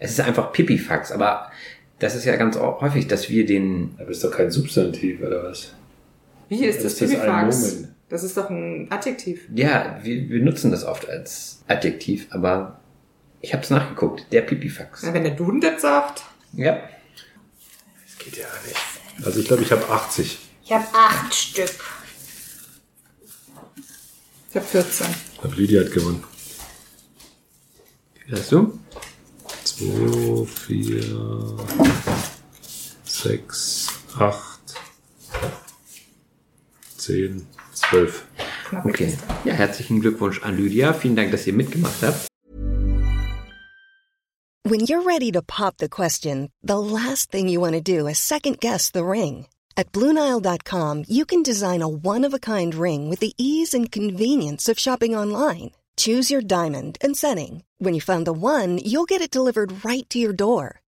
[0.00, 1.48] Es ist einfach Pipifax, aber
[2.00, 3.94] das ist ja ganz häufig, dass wir den.
[4.00, 5.76] Aber ist doch kein Substantiv, oder was?
[6.52, 7.62] Wie ist das Ist das?
[7.62, 7.94] Nomen?
[8.10, 9.48] Das ist doch ein Adjektiv.
[9.54, 12.78] Ja, wir, wir nutzen das oft als Adjektiv, aber
[13.40, 14.26] ich habe es nachgeguckt.
[14.32, 15.02] Der Pipifax.
[15.02, 16.24] Na, wenn der Duden das sagt.
[16.52, 16.74] Ja.
[16.74, 19.24] Das geht ja nicht.
[19.24, 20.38] Also ich glaube, ich habe 80.
[20.62, 21.70] Ich habe acht Stück.
[24.50, 25.06] Ich habe 14.
[25.32, 26.22] Ich glaube, Lydia hat gewonnen.
[28.26, 28.78] Wie hast du?
[29.64, 31.56] 2, 4,
[33.04, 33.88] 6,
[34.18, 34.51] 8,
[37.02, 38.24] 10, 12.
[38.84, 39.16] Okay.
[39.44, 40.92] Ja, herzlichen Glückwunsch an Lydia.
[40.92, 42.28] Vielen Dank, dass ihr mitgemacht habt.
[44.64, 48.18] When you're ready to pop the question, the last thing you want to do is
[48.18, 49.46] second guess the ring.
[49.76, 53.90] At Bluenile.com, you can design a one of a kind ring with the ease and
[53.90, 55.72] convenience of shopping online.
[55.96, 57.64] Choose your diamond and setting.
[57.78, 60.81] When you find the one, you'll get it delivered right to your door.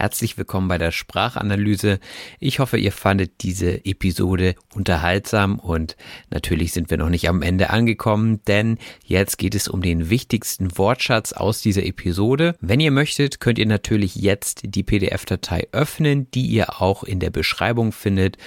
[0.00, 2.00] Herzlich willkommen bei der Sprachanalyse.
[2.38, 5.94] Ich hoffe, ihr fandet diese Episode unterhaltsam und
[6.30, 10.78] natürlich sind wir noch nicht am Ende angekommen, denn jetzt geht es um den wichtigsten
[10.78, 12.56] Wortschatz aus dieser Episode.
[12.62, 17.28] Wenn ihr möchtet, könnt ihr natürlich jetzt die PDF-Datei öffnen, die ihr auch in der
[17.28, 18.38] Beschreibung findet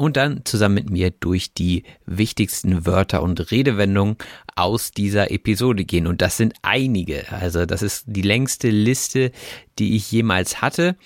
[0.00, 4.16] und dann zusammen mit mir durch die wichtigsten Wörter und Redewendungen
[4.56, 6.06] aus dieser Episode gehen.
[6.06, 7.30] Und das sind einige.
[7.30, 9.30] Also das ist die längste Liste,
[9.78, 10.96] die ich jemals hatte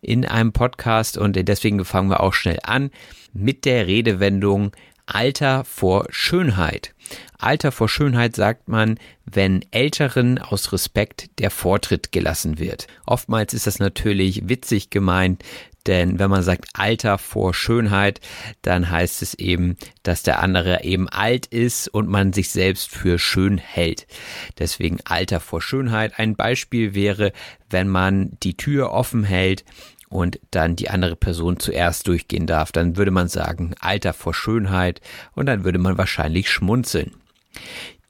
[0.00, 1.18] in einem Podcast.
[1.18, 2.90] Und deswegen fangen wir auch schnell an
[3.32, 4.70] mit der Redewendung
[5.06, 6.94] Alter vor Schönheit.
[7.38, 12.86] Alter vor Schönheit sagt man, wenn Älteren aus Respekt der Vortritt gelassen wird.
[13.06, 15.42] Oftmals ist das natürlich witzig gemeint,
[15.86, 18.20] denn wenn man sagt Alter vor Schönheit,
[18.62, 23.18] dann heißt es eben, dass der andere eben alt ist und man sich selbst für
[23.18, 24.06] schön hält.
[24.58, 26.18] Deswegen Alter vor Schönheit.
[26.18, 27.32] Ein Beispiel wäre,
[27.70, 29.64] wenn man die Tür offen hält
[30.08, 35.00] und dann die andere Person zuerst durchgehen darf, dann würde man sagen Alter vor Schönheit
[35.34, 37.12] und dann würde man wahrscheinlich schmunzeln.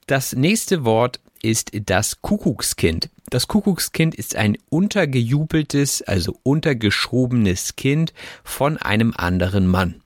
[0.05, 3.09] Das nächste Wort ist das Kuckuckskind.
[3.29, 10.01] Das Kuckuckskind ist ein untergejubeltes, also untergeschobenes Kind von einem anderen Mann.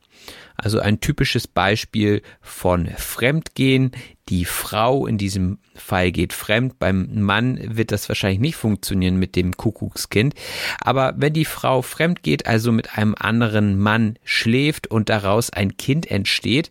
[0.56, 3.91] Also ein typisches Beispiel von Fremdgehen.
[4.30, 6.77] Die Frau in diesem Fall geht fremd.
[6.77, 10.36] Beim Mann wird das wahrscheinlich nicht funktionieren mit dem Kuckuckskind.
[10.80, 15.75] Aber wenn die Frau fremd geht, also mit einem anderen Mann schläft und daraus ein
[15.77, 16.69] Kind entsteht,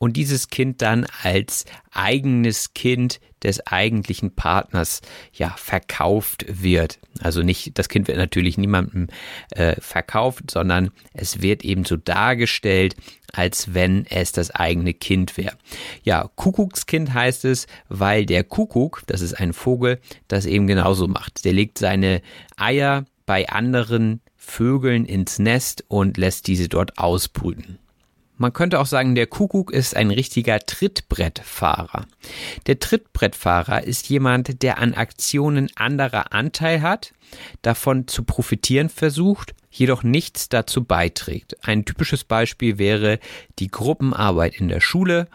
[0.00, 5.02] und dieses Kind dann als eigenes Kind des eigentlichen Partners
[5.34, 6.98] ja verkauft wird.
[7.20, 9.08] Also nicht, das Kind wird natürlich niemandem
[9.50, 12.96] äh, verkauft, sondern es wird eben so dargestellt,
[13.32, 15.56] als wenn es das eigene Kind wäre.
[16.02, 21.44] Ja, Kuckuckskind heißt es, weil der Kuckuck, das ist ein Vogel, das eben genauso macht.
[21.44, 22.22] Der legt seine
[22.56, 27.78] Eier bei anderen Vögeln ins Nest und lässt diese dort ausbrüten.
[28.40, 32.06] Man könnte auch sagen, der Kuckuck ist ein richtiger Trittbrettfahrer.
[32.66, 37.12] Der Trittbrettfahrer ist jemand, der an Aktionen anderer Anteil hat,
[37.60, 41.58] davon zu profitieren versucht, jedoch nichts dazu beiträgt.
[41.68, 43.18] Ein typisches Beispiel wäre
[43.58, 45.28] die Gruppenarbeit in der Schule.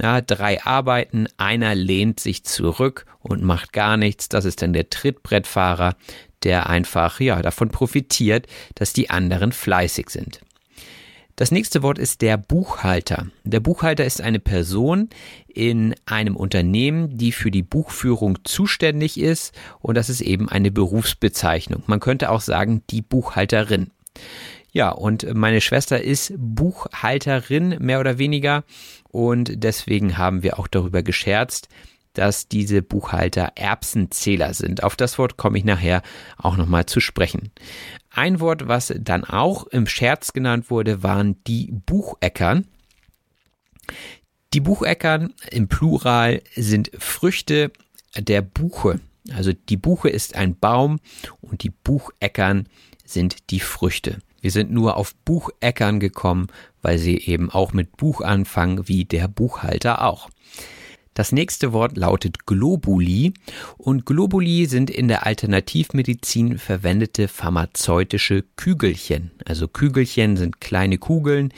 [0.00, 4.28] Ja, drei Arbeiten, einer lehnt sich zurück und macht gar nichts.
[4.28, 5.96] Das ist dann der Trittbrettfahrer,
[6.44, 8.46] der einfach ja davon profitiert,
[8.76, 10.42] dass die anderen fleißig sind.
[11.36, 13.26] Das nächste Wort ist der Buchhalter.
[13.44, 15.08] Der Buchhalter ist eine Person
[15.48, 21.82] in einem Unternehmen, die für die Buchführung zuständig ist und das ist eben eine Berufsbezeichnung.
[21.86, 23.90] Man könnte auch sagen die Buchhalterin.
[24.72, 28.64] Ja, und meine Schwester ist Buchhalterin mehr oder weniger
[29.08, 31.68] und deswegen haben wir auch darüber gescherzt,
[32.14, 34.82] dass diese Buchhalter Erbsenzähler sind.
[34.82, 36.02] Auf das Wort komme ich nachher
[36.36, 37.50] auch nochmal zu sprechen.
[38.14, 42.66] Ein Wort, was dann auch im Scherz genannt wurde, waren die Bucheckern.
[44.52, 47.72] Die Bucheckern im Plural sind Früchte
[48.16, 49.00] der Buche.
[49.34, 51.00] Also die Buche ist ein Baum
[51.40, 52.68] und die Bucheckern
[53.04, 54.18] sind die Früchte.
[54.42, 56.48] Wir sind nur auf Bucheckern gekommen,
[56.82, 60.28] weil sie eben auch mit Buch anfangen, wie der Buchhalter auch.
[61.14, 63.34] Das nächste Wort lautet Globuli
[63.76, 69.30] und Globuli sind in der Alternativmedizin verwendete pharmazeutische Kügelchen.
[69.44, 71.52] Also Kügelchen sind kleine Kugeln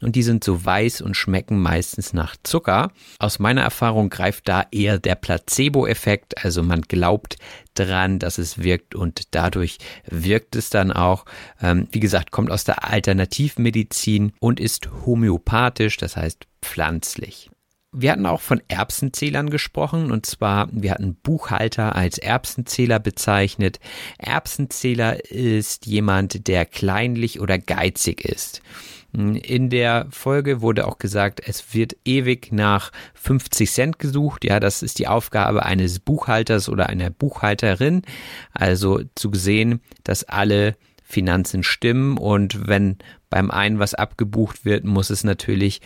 [0.00, 2.92] und die sind so weiß und schmecken meistens nach Zucker.
[3.18, 7.36] Aus meiner Erfahrung greift da eher der Placebo-Effekt, also man glaubt
[7.74, 11.24] dran, dass es wirkt und dadurch wirkt es dann auch.
[11.60, 17.50] Ähm, wie gesagt, kommt aus der Alternativmedizin und ist homöopathisch, das heißt pflanzlich.
[17.92, 23.80] Wir hatten auch von Erbsenzählern gesprochen und zwar, wir hatten Buchhalter als Erbsenzähler bezeichnet.
[24.18, 28.62] Erbsenzähler ist jemand, der kleinlich oder geizig ist.
[29.12, 34.44] In der Folge wurde auch gesagt, es wird ewig nach 50 Cent gesucht.
[34.44, 38.02] Ja, das ist die Aufgabe eines Buchhalters oder einer Buchhalterin.
[38.52, 42.98] Also zu sehen, dass alle Finanzen stimmen und wenn
[43.30, 45.80] beim einen was abgebucht wird, muss es natürlich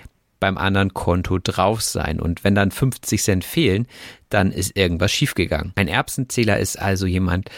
[0.44, 2.20] beim anderen Konto drauf sein.
[2.20, 3.86] Und wenn dann 50 Cent fehlen,
[4.28, 5.72] dann ist irgendwas schiefgegangen.
[5.74, 7.48] Ein Erbsenzähler ist also jemand,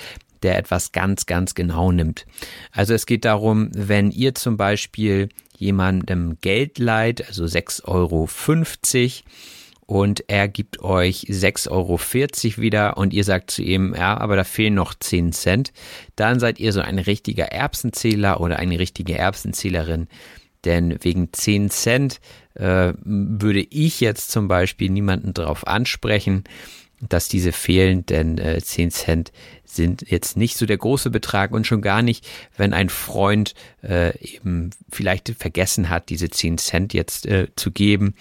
[0.45, 2.26] der etwas ganz, ganz genau nimmt.
[2.70, 8.28] Also es geht darum, wenn ihr zum Beispiel jemandem Geld leiht, also 6,50 Euro,
[9.87, 11.99] und er gibt euch 6,40 Euro
[12.62, 15.72] wieder und ihr sagt zu ihm, ja, aber da fehlen noch 10 Cent,
[16.14, 20.07] dann seid ihr so ein richtiger Erbsenzähler oder eine richtige Erbsenzählerin,
[20.64, 22.20] denn wegen 10 Cent
[22.54, 26.44] äh, würde ich jetzt zum Beispiel niemanden darauf ansprechen,
[27.00, 29.32] dass diese fehlen, denn äh, 10 Cent
[29.64, 32.26] sind jetzt nicht so der große Betrag und schon gar nicht,
[32.57, 38.14] wenn ein Freund äh, eben vielleicht vergessen hat, diese 10 Cent jetzt äh, zu geben,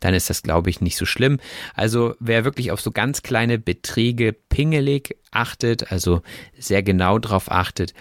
[0.00, 1.38] dann ist das, glaube ich, nicht so schlimm.
[1.74, 6.20] Also wer wirklich auf so ganz kleine Beträge pingelig achtet, also
[6.58, 7.94] sehr genau drauf achtet,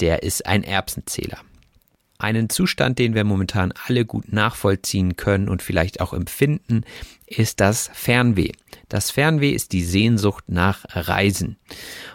[0.00, 1.38] der ist ein Erbsenzähler.
[2.18, 6.84] Einen Zustand, den wir momentan alle gut nachvollziehen können und vielleicht auch empfinden,
[7.26, 8.52] ist das Fernweh.
[8.88, 11.56] Das Fernweh ist die Sehnsucht nach Reisen.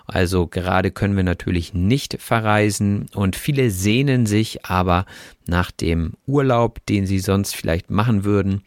[0.06, 5.06] Also gerade können wir natürlich nicht verreisen und viele sehnen sich aber
[5.46, 8.64] nach dem Urlaub, den sie sonst vielleicht machen würden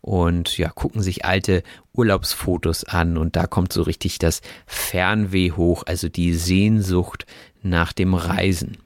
[0.00, 1.62] und ja, gucken sich alte
[1.92, 7.26] Urlaubsfotos an und da kommt so richtig das Fernweh hoch, also die Sehnsucht
[7.62, 8.78] nach dem Reisen.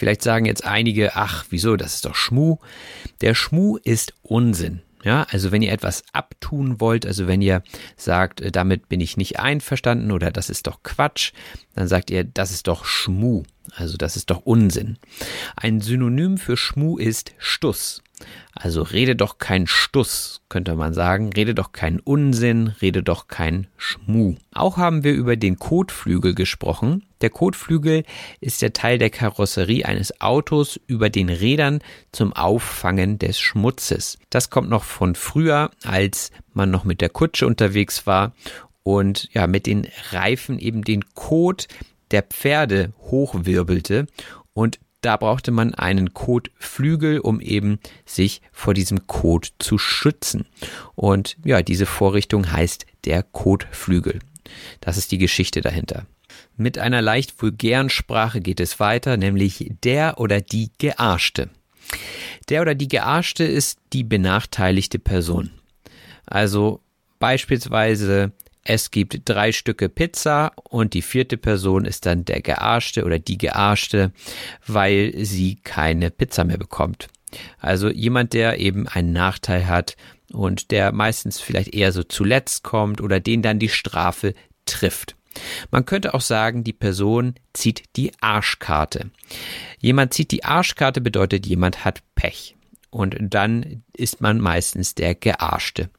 [0.00, 2.56] Vielleicht sagen jetzt einige, ach, wieso, das ist doch Schmu.
[3.20, 4.80] Der Schmu ist Unsinn.
[5.04, 7.62] Ja, also wenn ihr etwas abtun wollt, also wenn ihr
[7.98, 11.32] sagt, äh, damit bin ich nicht einverstanden oder das ist doch Quatsch,
[11.74, 13.42] dann sagt ihr, das ist doch Schmu.
[13.74, 14.98] Also das ist doch Unsinn.
[15.56, 18.02] Ein Synonym für Schmu ist Stuss.
[18.52, 21.32] Also rede doch kein Stuss, könnte man sagen.
[21.32, 24.36] Rede doch kein Unsinn, rede doch kein Schmu.
[24.52, 27.04] Auch haben wir über den Kotflügel gesprochen.
[27.22, 28.04] Der Kotflügel
[28.40, 31.80] ist der Teil der Karosserie eines Autos über den Rädern
[32.12, 34.18] zum Auffangen des Schmutzes.
[34.28, 38.34] Das kommt noch von früher, als man noch mit der Kutsche unterwegs war
[38.82, 41.68] und ja, mit den Reifen eben den Kot
[42.10, 44.06] der Pferde hochwirbelte
[44.52, 50.46] und da brauchte man einen Kotflügel, um eben sich vor diesem Kot zu schützen.
[50.94, 54.18] Und ja, diese Vorrichtung heißt der Kotflügel.
[54.80, 56.06] Das ist die Geschichte dahinter.
[56.56, 61.48] Mit einer leicht vulgären Sprache geht es weiter, nämlich der oder die Gearschte.
[62.48, 65.50] Der oder die Gearschte ist die benachteiligte Person.
[66.26, 66.80] Also
[67.18, 68.32] beispielsweise
[68.62, 73.38] es gibt drei Stücke Pizza und die vierte Person ist dann der Gearschte oder die
[73.38, 74.12] Gearschte,
[74.66, 77.08] weil sie keine Pizza mehr bekommt.
[77.58, 79.96] Also jemand, der eben einen Nachteil hat
[80.32, 84.34] und der meistens vielleicht eher so zuletzt kommt oder den dann die Strafe
[84.66, 85.16] trifft.
[85.70, 89.10] Man könnte auch sagen, die Person zieht die Arschkarte.
[89.78, 92.56] Jemand zieht die Arschkarte bedeutet, jemand hat Pech
[92.90, 95.90] und dann ist man meistens der Gearschte.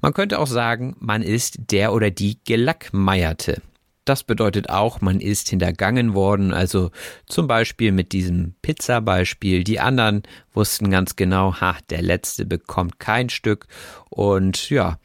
[0.00, 3.62] Man könnte auch sagen, man ist der oder die Gelackmeierte.
[4.04, 6.90] Das bedeutet auch, man ist hintergangen worden, also
[7.26, 9.62] zum Beispiel mit diesem Pizza-Beispiel.
[9.62, 13.68] Die anderen wussten ganz genau, ha, der Letzte bekommt kein Stück
[14.10, 14.98] und ja,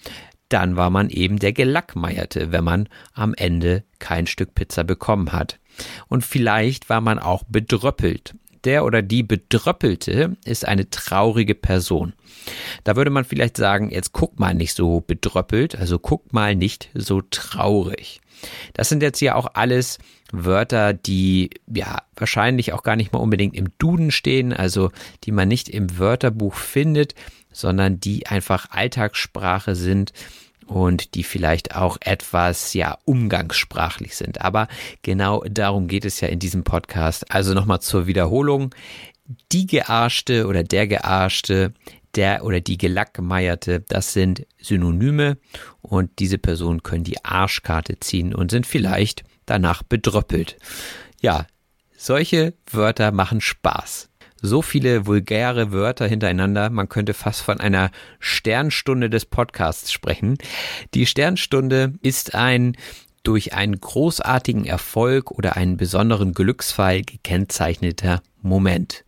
[0.50, 5.60] dann war man eben der Gelackmeierte, wenn man am Ende kein Stück Pizza bekommen hat.
[6.08, 8.34] Und vielleicht war man auch bedröppelt.
[8.68, 12.12] Der oder die Bedröppelte ist eine traurige Person.
[12.84, 16.90] Da würde man vielleicht sagen, jetzt guck mal nicht so bedröppelt, also guck mal nicht
[16.94, 18.20] so traurig.
[18.74, 20.00] Das sind jetzt ja auch alles
[20.34, 24.92] Wörter, die ja wahrscheinlich auch gar nicht mal unbedingt im Duden stehen, also
[25.24, 27.16] die man nicht im Wörterbuch findet,
[27.54, 30.12] sondern die einfach Alltagssprache sind
[30.68, 34.42] und die vielleicht auch etwas ja umgangssprachlich sind.
[34.42, 34.68] Aber
[35.02, 37.32] genau darum geht es ja in diesem Podcast.
[37.32, 38.76] Also nochmal zur Wiederholung.
[39.52, 41.74] Die Gearschte oder der Gearschte,
[42.16, 45.38] der oder die Gelackmeierte, das sind Synonyme
[45.82, 50.58] und diese Personen können die Arschkarte ziehen und sind vielleicht danach bedröppelt.
[51.22, 51.46] Ja,
[51.98, 54.10] solche Wörter machen Spaß.
[54.48, 60.38] So viele vulgäre Wörter hintereinander, man könnte fast von einer Sternstunde des Podcasts sprechen.
[60.94, 62.78] Die Sternstunde ist ein
[63.24, 69.04] durch einen großartigen Erfolg oder einen besonderen Glücksfall gekennzeichneter Moment.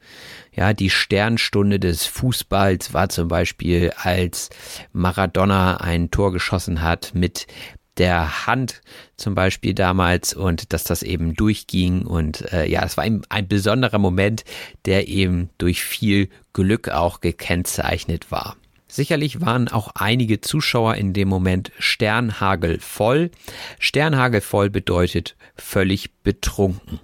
[0.52, 4.50] Ja, die Sternstunde des Fußballs war zum Beispiel, als
[4.92, 7.48] Maradona ein Tor geschossen hat mit
[8.00, 8.82] der Hand
[9.18, 13.48] zum Beispiel damals und dass das eben durchging und äh, ja, es war ein, ein
[13.48, 14.46] besonderer Moment,
[14.86, 18.56] der eben durch viel Glück auch gekennzeichnet war.
[18.88, 23.30] Sicherlich waren auch einige Zuschauer in dem Moment Sternhagel voll.
[23.78, 27.00] Sternhagel voll bedeutet völlig betrunken.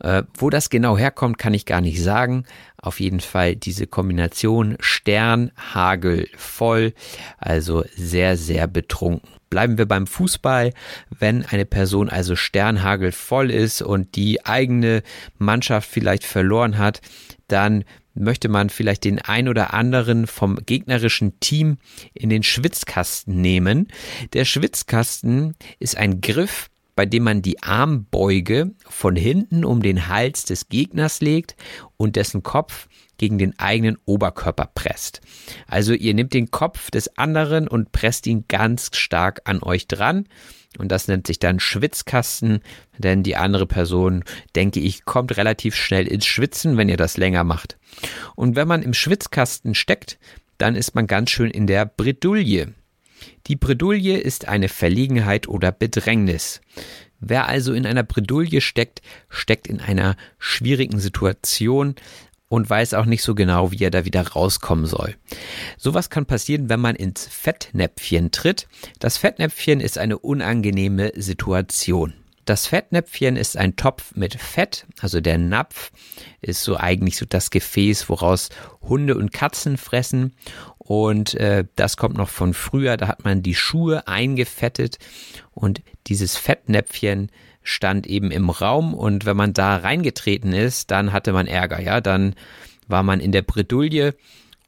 [0.00, 2.44] Äh, wo das genau herkommt, kann ich gar nicht sagen.
[2.80, 6.94] Auf jeden Fall diese Kombination Stern, Hagel, voll,
[7.38, 9.37] also sehr, sehr betrunken.
[9.50, 10.72] Bleiben wir beim Fußball.
[11.10, 15.02] Wenn eine Person also Sternhagel voll ist und die eigene
[15.38, 17.00] Mannschaft vielleicht verloren hat,
[17.48, 17.84] dann
[18.14, 21.78] möchte man vielleicht den ein oder anderen vom gegnerischen Team
[22.14, 23.88] in den Schwitzkasten nehmen.
[24.32, 30.44] Der Schwitzkasten ist ein Griff, bei dem man die Armbeuge von hinten um den Hals
[30.44, 31.54] des Gegners legt
[31.96, 32.88] und dessen Kopf
[33.18, 35.20] gegen den eigenen Oberkörper presst.
[35.66, 40.26] Also ihr nehmt den Kopf des anderen und presst ihn ganz stark an euch dran.
[40.78, 42.60] Und das nennt sich dann Schwitzkasten,
[42.98, 47.44] denn die andere Person, denke ich, kommt relativ schnell ins Schwitzen, wenn ihr das länger
[47.44, 47.78] macht.
[48.36, 50.18] Und wenn man im Schwitzkasten steckt,
[50.58, 52.74] dann ist man ganz schön in der Bredouille.
[53.46, 56.60] Die Bredouille ist eine Verlegenheit oder Bedrängnis.
[57.20, 61.96] Wer also in einer Bredouille steckt, steckt in einer schwierigen Situation,
[62.48, 65.16] und weiß auch nicht so genau, wie er da wieder rauskommen soll.
[65.76, 68.68] Sowas kann passieren, wenn man ins Fettnäpfchen tritt.
[68.98, 72.14] Das Fettnäpfchen ist eine unangenehme Situation.
[72.48, 75.92] Das Fettnäpfchen ist ein Topf mit Fett, also der Napf
[76.40, 78.48] ist so eigentlich so das Gefäß, woraus
[78.80, 80.34] Hunde und Katzen fressen.
[80.78, 84.98] Und äh, das kommt noch von früher, da hat man die Schuhe eingefettet
[85.50, 87.30] und dieses Fettnäpfchen
[87.68, 92.00] stand eben im Raum und wenn man da reingetreten ist, dann hatte man Ärger, ja,
[92.00, 92.34] dann
[92.86, 94.14] war man in der Bredouille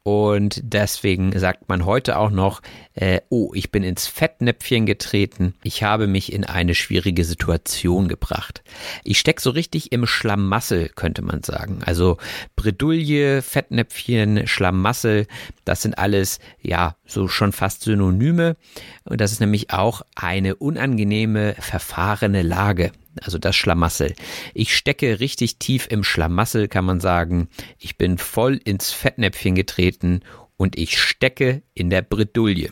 [0.03, 2.61] und deswegen sagt man heute auch noch,
[2.95, 8.63] äh, oh, ich bin ins Fettnäpfchen getreten, ich habe mich in eine schwierige Situation gebracht.
[9.03, 11.81] Ich steck so richtig im Schlamassel, könnte man sagen.
[11.85, 12.17] Also
[12.55, 15.27] Bredouille, Fettnäpfchen, Schlamassel,
[15.65, 18.57] das sind alles, ja, so schon fast Synonyme.
[19.03, 22.91] Und das ist nämlich auch eine unangenehme, verfahrene Lage
[23.21, 24.13] also das Schlamassel.
[24.53, 27.49] Ich stecke richtig tief im Schlamassel, kann man sagen.
[27.77, 30.21] Ich bin voll ins Fettnäpfchen getreten
[30.57, 32.71] und ich stecke in der Bredouille.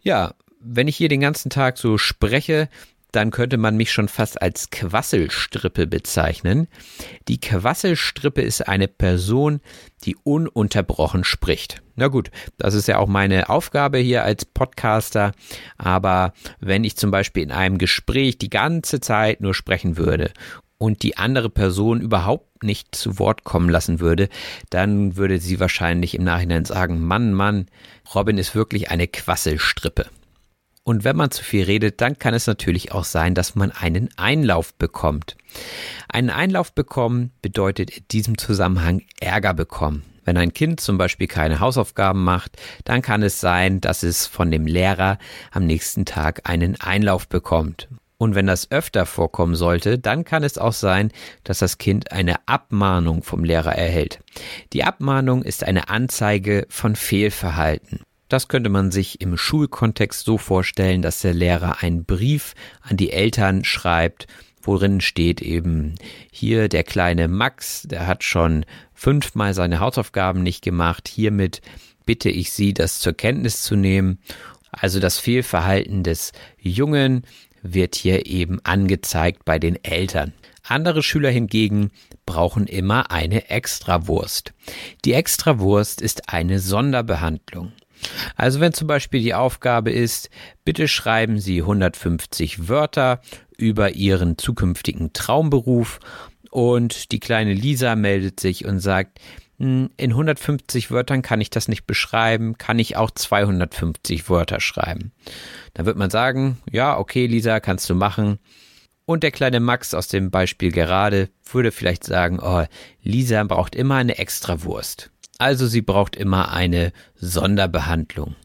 [0.00, 2.68] Ja, wenn ich hier den ganzen Tag so spreche,
[3.12, 6.68] dann könnte man mich schon fast als Quasselstrippe bezeichnen.
[7.28, 9.60] Die Quasselstrippe ist eine Person,
[10.04, 11.82] die ununterbrochen spricht.
[11.94, 15.32] Na gut, das ist ja auch meine Aufgabe hier als Podcaster,
[15.78, 20.32] aber wenn ich zum Beispiel in einem Gespräch die ganze Zeit nur sprechen würde
[20.78, 24.28] und die andere Person überhaupt nicht zu Wort kommen lassen würde,
[24.68, 27.66] dann würde sie wahrscheinlich im Nachhinein sagen, Mann, Mann,
[28.14, 30.06] Robin ist wirklich eine Quasselstrippe.
[30.86, 34.08] Und wenn man zu viel redet, dann kann es natürlich auch sein, dass man einen
[34.16, 35.36] Einlauf bekommt.
[36.08, 40.04] Einen Einlauf bekommen bedeutet in diesem Zusammenhang Ärger bekommen.
[40.24, 44.52] Wenn ein Kind zum Beispiel keine Hausaufgaben macht, dann kann es sein, dass es von
[44.52, 45.18] dem Lehrer
[45.50, 47.88] am nächsten Tag einen Einlauf bekommt.
[48.16, 51.10] Und wenn das öfter vorkommen sollte, dann kann es auch sein,
[51.42, 54.20] dass das Kind eine Abmahnung vom Lehrer erhält.
[54.72, 58.02] Die Abmahnung ist eine Anzeige von Fehlverhalten.
[58.28, 63.12] Das könnte man sich im Schulkontext so vorstellen, dass der Lehrer einen Brief an die
[63.12, 64.26] Eltern schreibt,
[64.62, 65.94] worin steht eben
[66.32, 71.06] hier der kleine Max, der hat schon fünfmal seine Hausaufgaben nicht gemacht.
[71.08, 71.60] Hiermit
[72.04, 74.18] bitte ich Sie, das zur Kenntnis zu nehmen.
[74.72, 77.22] Also das Fehlverhalten des Jungen
[77.62, 80.32] wird hier eben angezeigt bei den Eltern.
[80.64, 81.90] Andere Schüler hingegen
[82.26, 84.52] brauchen immer eine Extrawurst.
[85.04, 87.72] Die Extrawurst ist eine Sonderbehandlung.
[88.36, 90.30] Also wenn zum Beispiel die Aufgabe ist,
[90.64, 93.20] bitte schreiben Sie 150 Wörter
[93.56, 96.00] über Ihren zukünftigen Traumberuf
[96.50, 99.20] und die kleine Lisa meldet sich und sagt,
[99.58, 105.12] hm, in 150 Wörtern kann ich das nicht beschreiben, kann ich auch 250 Wörter schreiben.
[105.74, 108.38] Dann wird man sagen, ja, okay, Lisa, kannst du machen.
[109.06, 112.64] Und der kleine Max aus dem Beispiel gerade würde vielleicht sagen, oh,
[113.02, 115.10] Lisa braucht immer eine Extrawurst.
[115.38, 118.36] Also sie braucht immer eine Sonderbehandlung.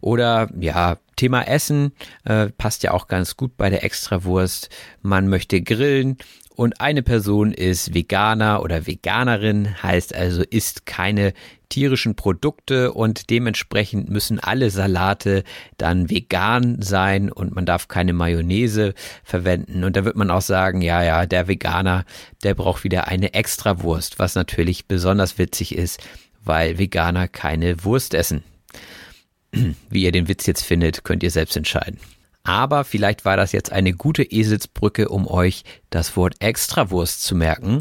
[0.00, 1.92] Oder ja, Thema Essen
[2.24, 4.68] äh, passt ja auch ganz gut bei der Extrawurst.
[5.02, 6.18] Man möchte grillen
[6.56, 11.34] und eine Person ist Veganer oder Veganerin, heißt also isst keine
[11.68, 15.44] tierischen Produkte und dementsprechend müssen alle Salate
[15.76, 19.84] dann vegan sein und man darf keine Mayonnaise verwenden.
[19.84, 22.04] Und da wird man auch sagen, ja, ja, der Veganer,
[22.42, 26.00] der braucht wieder eine Extrawurst, was natürlich besonders witzig ist,
[26.42, 28.44] weil Veganer keine Wurst essen.
[29.90, 31.98] Wie ihr den Witz jetzt findet, könnt ihr selbst entscheiden.
[32.46, 37.80] Aber vielleicht war das jetzt eine gute Eselsbrücke, um euch das Wort Extrawurst zu merken.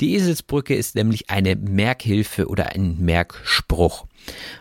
[0.00, 4.06] Die Eselsbrücke ist nämlich eine Merkhilfe oder ein Merkspruch.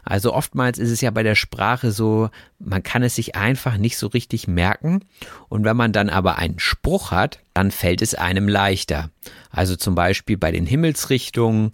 [0.04, 2.30] Also oftmals ist es ja bei der Sprache so,
[2.60, 5.04] man kann es sich einfach nicht so richtig merken.
[5.47, 9.10] Und wenn man dann aber einen Spruch hat, dann fällt es einem leichter.
[9.50, 11.72] Also zum Beispiel bei den Himmelsrichtungen,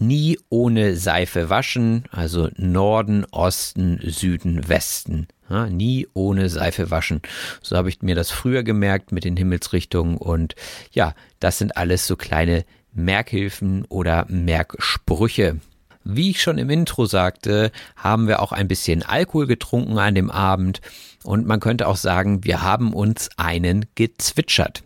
[0.00, 5.28] nie ohne Seife waschen, also Norden, Osten, Süden, Westen.
[5.50, 7.20] Ja, nie ohne Seife waschen.
[7.62, 10.54] So habe ich mir das früher gemerkt mit den Himmelsrichtungen und
[10.92, 15.60] ja, das sind alles so kleine Merkhilfen oder Merksprüche.
[16.04, 20.30] Wie ich schon im Intro sagte, haben wir auch ein bisschen Alkohol getrunken an dem
[20.30, 20.80] Abend
[21.24, 24.82] und man könnte auch sagen, wir haben uns einen gezwitschert.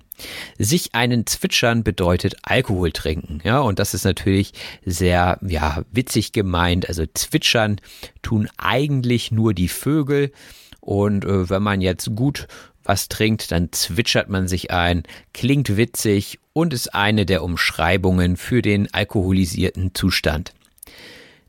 [0.59, 4.53] Sich einen zwitschern bedeutet Alkohol trinken, ja, und das ist natürlich
[4.85, 6.89] sehr, ja, witzig gemeint.
[6.89, 7.81] Also zwitschern
[8.23, 10.33] tun eigentlich nur die Vögel
[10.81, 12.49] und äh, wenn man jetzt gut
[12.83, 15.03] was trinkt, dann zwitschert man sich ein,
[15.35, 20.55] klingt witzig und ist eine der Umschreibungen für den alkoholisierten Zustand.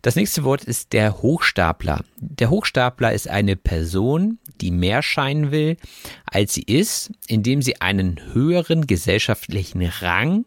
[0.02, 2.04] Das nächste Wort ist der Hochstapler.
[2.18, 5.76] Der Hochstapler ist eine Person, die mehr scheinen will,
[6.26, 10.46] als sie ist, indem sie einen höheren gesellschaftlichen Rang,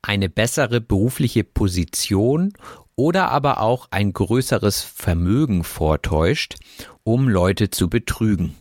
[0.00, 2.52] eine bessere berufliche Position
[2.94, 6.56] oder aber auch ein größeres Vermögen vortäuscht,
[7.02, 8.54] um Leute zu betrügen.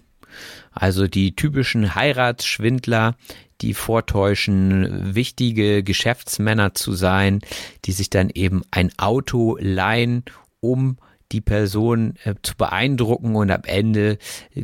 [0.74, 3.16] Also die typischen Heiratsschwindler,
[3.62, 7.40] die vortäuschen, wichtige Geschäftsmänner zu sein,
[7.86, 10.24] die sich dann eben ein Auto leihen,
[10.60, 10.98] um
[11.32, 14.18] die Person äh, zu beeindrucken und am Ende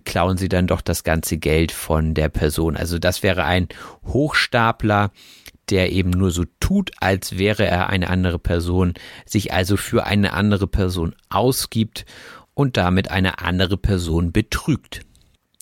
[0.06, 2.78] klauen sie dann doch das ganze Geld von der Person.
[2.78, 3.68] Also das wäre ein
[4.06, 5.12] Hochstapler,
[5.70, 8.94] der eben nur so tut, als wäre er eine andere Person,
[9.26, 12.06] sich also für eine andere Person ausgibt
[12.54, 15.02] und damit eine andere Person betrügt.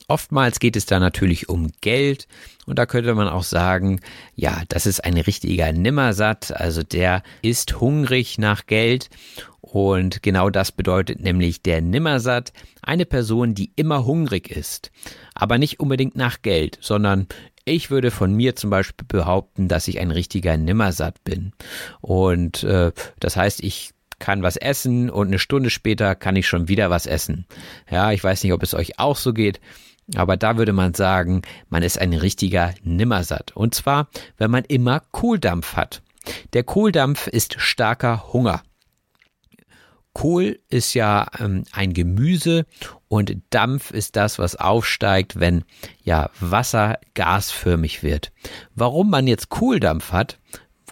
[0.10, 2.30] Oftmals geht es da natürlich um Geld
[2.66, 4.00] und da könnte man auch sagen,
[4.36, 9.10] ja, das ist ein richtiger Nimmersatt, also der ist hungrig nach Geld
[9.60, 14.92] und genau das bedeutet nämlich der Nimmersatt, eine Person, die immer hungrig ist,
[15.36, 17.28] aber nicht unbedingt nach Geld, sondern
[17.66, 21.52] ich würde von mir zum Beispiel behaupten, dass ich ein richtiger Nimmersatt bin.
[22.00, 26.70] Und äh, das heißt, ich kann was essen und eine Stunde später kann ich schon
[26.70, 27.46] wieder was essen.
[27.92, 29.60] Ja, ich weiß nicht, ob es euch auch so geht.
[30.16, 33.52] Aber da würde man sagen, man ist ein richtiger Nimmersatt.
[33.56, 36.02] Und zwar, wenn man immer Kohldampf hat.
[36.54, 38.62] Der Kohldampf ist starker Hunger.
[40.14, 42.66] Kohl ist ja ähm, ein Gemüse
[43.08, 45.64] und Dampf ist das, was aufsteigt, wenn
[46.04, 48.32] ja Wasser gasförmig wird.
[48.74, 50.40] Warum man jetzt Kohldampf hat,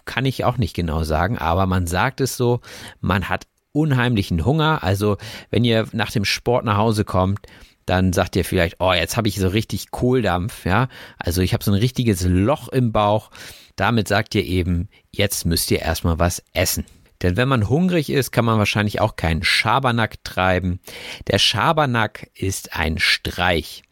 [0.04, 2.60] kann ich auch nicht genau sagen, aber man sagt es so,
[3.00, 4.84] man hat unheimlichen Hunger.
[4.84, 5.16] Also
[5.50, 7.40] wenn ihr nach dem Sport nach Hause kommt,
[7.86, 10.88] dann sagt ihr vielleicht, oh, jetzt habe ich so richtig Kohldampf, ja.
[11.18, 13.30] Also ich habe so ein richtiges Loch im Bauch.
[13.76, 16.84] Damit sagt ihr eben, jetzt müsst ihr erstmal was essen.
[17.22, 20.80] Denn wenn man hungrig ist, kann man wahrscheinlich auch keinen Schabernack treiben.
[21.28, 23.84] Der Schabernack ist ein Streich.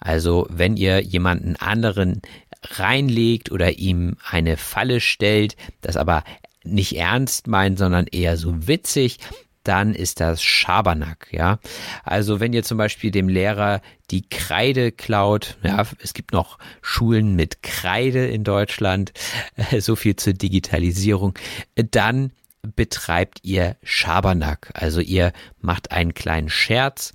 [0.00, 2.22] Also wenn ihr jemanden anderen
[2.62, 6.24] reinlegt oder ihm eine Falle stellt, das aber
[6.64, 9.18] nicht ernst meint, sondern eher so witzig,
[9.64, 11.58] dann ist das Schabernack, ja.
[12.04, 17.34] Also wenn ihr zum Beispiel dem Lehrer die Kreide klaut, ja, es gibt noch Schulen
[17.34, 19.12] mit Kreide in Deutschland,
[19.78, 21.38] so viel zur Digitalisierung,
[21.74, 22.30] dann
[22.76, 24.70] betreibt ihr Schabernack.
[24.74, 27.12] Also ihr macht einen kleinen Scherz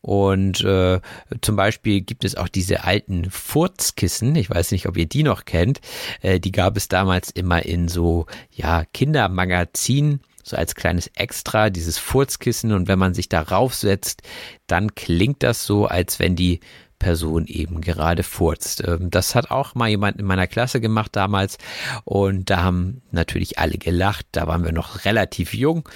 [0.00, 1.00] und äh,
[1.40, 4.36] zum Beispiel gibt es auch diese alten Furzkissen.
[4.36, 5.80] Ich weiß nicht, ob ihr die noch kennt.
[6.22, 11.98] Äh, die gab es damals immer in so ja Kindermagazinen so als kleines Extra, dieses
[11.98, 12.72] Furzkissen.
[12.72, 14.22] Und wenn man sich darauf setzt,
[14.66, 16.60] dann klingt das so, als wenn die
[16.98, 18.82] Person eben gerade furzt.
[18.86, 21.58] Ähm, das hat auch mal jemand in meiner Klasse gemacht damals
[22.04, 24.26] und da haben natürlich alle gelacht.
[24.32, 25.88] Da waren wir noch relativ jung.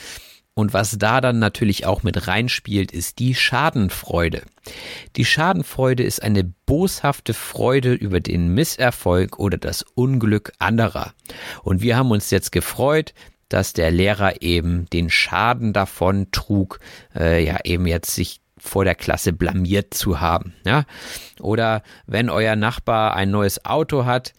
[0.54, 4.42] Und was da dann natürlich auch mit reinspielt, ist die Schadenfreude.
[5.16, 11.14] Die Schadenfreude ist eine boshafte Freude über den Misserfolg oder das Unglück anderer.
[11.62, 13.14] Und wir haben uns jetzt gefreut,
[13.52, 16.80] dass der Lehrer eben den Schaden davon trug,
[17.14, 20.54] äh, ja eben jetzt sich vor der Klasse blamiert zu haben.
[20.64, 20.84] Ja?
[21.40, 24.32] Oder wenn euer Nachbar ein neues Auto hat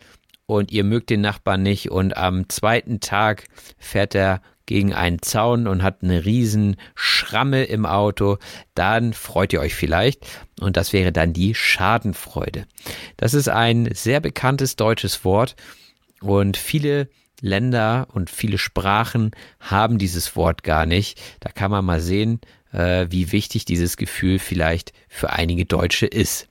[0.45, 3.45] und ihr mögt den Nachbarn nicht und am zweiten Tag
[3.77, 8.37] fährt er gegen einen Zaun und hat eine riesen Schramme im Auto,
[8.75, 10.25] dann freut ihr euch vielleicht
[10.61, 12.65] und das wäre dann die Schadenfreude.
[13.17, 15.57] Das ist ein sehr bekanntes deutsches Wort
[16.21, 17.09] und viele
[17.43, 21.21] Länder und viele Sprachen haben dieses Wort gar nicht.
[21.41, 22.39] Da kann man mal sehen,
[22.71, 26.47] äh, wie wichtig dieses Gefühl vielleicht für einige Deutsche ist.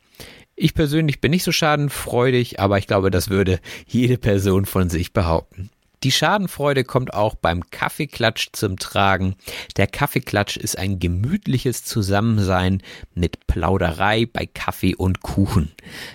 [0.55, 5.15] Ich persönlich bin nicht so schadenfreudig, aber ich glaube, das würde jede Person von sich
[5.15, 5.71] behaupten.
[6.03, 9.37] Die Schadenfreude kommt auch beim Kaffeeklatsch zum Tragen.
[9.77, 12.83] Der Kaffeeklatsch ist ein gemütliches Zusammensein
[13.15, 15.73] mit Plauderei bei Kaffee und Kuchen.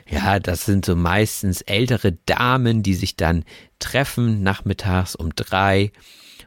[0.09, 3.45] Ja, das sind so meistens ältere Damen, die sich dann
[3.79, 5.91] treffen nachmittags um drei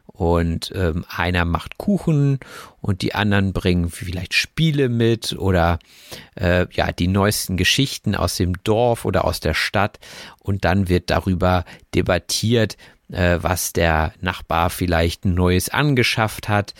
[0.05, 2.39] und ähm, einer macht Kuchen
[2.81, 5.79] und die anderen bringen vielleicht Spiele mit oder
[6.35, 9.99] äh, ja die neuesten Geschichten aus dem Dorf oder aus der Stadt
[10.39, 11.63] und dann wird darüber
[11.95, 12.77] debattiert,
[13.11, 16.73] äh, was der Nachbar vielleicht Neues angeschafft hat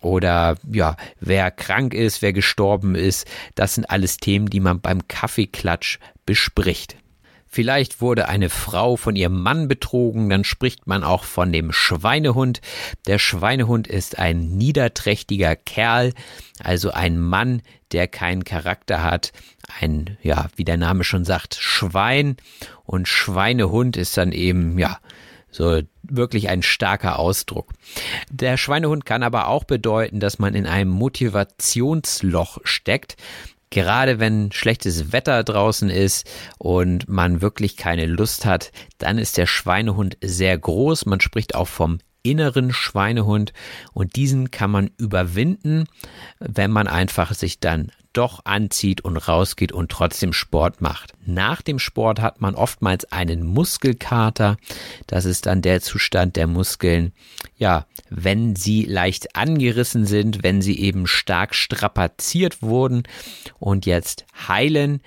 [0.00, 3.26] oder ja, wer krank ist, wer gestorben ist.
[3.54, 6.96] Das sind alles Themen, die man beim Kaffeeklatsch bespricht.
[7.52, 12.60] Vielleicht wurde eine Frau von ihrem Mann betrogen, dann spricht man auch von dem Schweinehund.
[13.08, 16.12] Der Schweinehund ist ein niederträchtiger Kerl,
[16.62, 19.32] also ein Mann, der keinen Charakter hat.
[19.80, 22.36] Ein, ja, wie der Name schon sagt, Schwein.
[22.84, 24.98] Und Schweinehund ist dann eben, ja,
[25.50, 27.72] so wirklich ein starker Ausdruck.
[28.30, 33.16] Der Schweinehund kann aber auch bedeuten, dass man in einem Motivationsloch steckt.
[33.70, 36.28] Gerade wenn schlechtes Wetter draußen ist
[36.58, 41.06] und man wirklich keine Lust hat, dann ist der Schweinehund sehr groß.
[41.06, 43.52] Man spricht auch vom inneren Schweinehund
[43.92, 45.84] und diesen kann man überwinden,
[46.38, 51.12] wenn man einfach sich dann doch anzieht und rausgeht und trotzdem Sport macht.
[51.24, 54.56] Nach dem Sport hat man oftmals einen Muskelkater.
[55.06, 57.12] Das ist dann der Zustand der Muskeln,
[57.56, 63.04] ja, wenn sie leicht angerissen sind, wenn sie eben stark strapaziert wurden
[63.58, 65.00] und jetzt heilen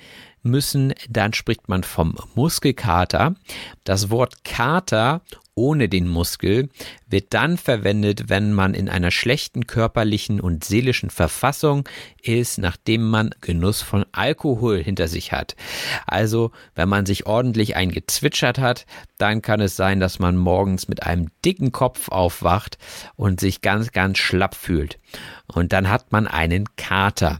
[0.44, 3.36] müssen, dann spricht man vom Muskelkater.
[3.84, 5.22] Das Wort Kater
[5.56, 6.70] ohne den Muskel
[7.08, 11.88] wird dann verwendet, wenn man in einer schlechten körperlichen und seelischen Verfassung
[12.22, 15.56] ist, nachdem man Genuss von Alkohol hinter sich hat.
[16.08, 18.86] Also, wenn man sich ordentlich eingezwitschert hat,
[19.18, 22.78] dann kann es sein, dass man morgens mit einem dicken Kopf aufwacht
[23.16, 25.00] und sich ganz, ganz schlapp fühlt.
[25.48, 27.40] Und dann hat man einen Kater.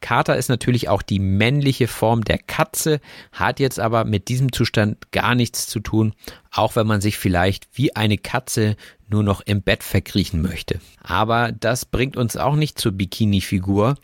[0.00, 3.00] Kater ist natürlich auch die männliche Form der Katze,
[3.32, 6.14] hat jetzt aber mit diesem Zustand gar nichts zu tun,
[6.52, 8.76] auch wenn man sich vielleicht wie eine Katze
[9.08, 10.80] nur noch im Bett verkriechen möchte.
[11.02, 13.96] Aber das bringt uns auch nicht zur Bikini-Figur,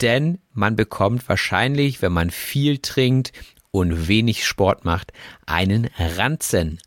[0.00, 3.32] denn man bekommt wahrscheinlich, wenn man viel trinkt
[3.70, 5.12] und wenig Sport macht,
[5.44, 6.78] einen Ranzen.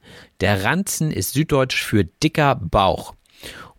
[0.42, 3.14] Der Ranzen ist süddeutsch für dicker Bauch.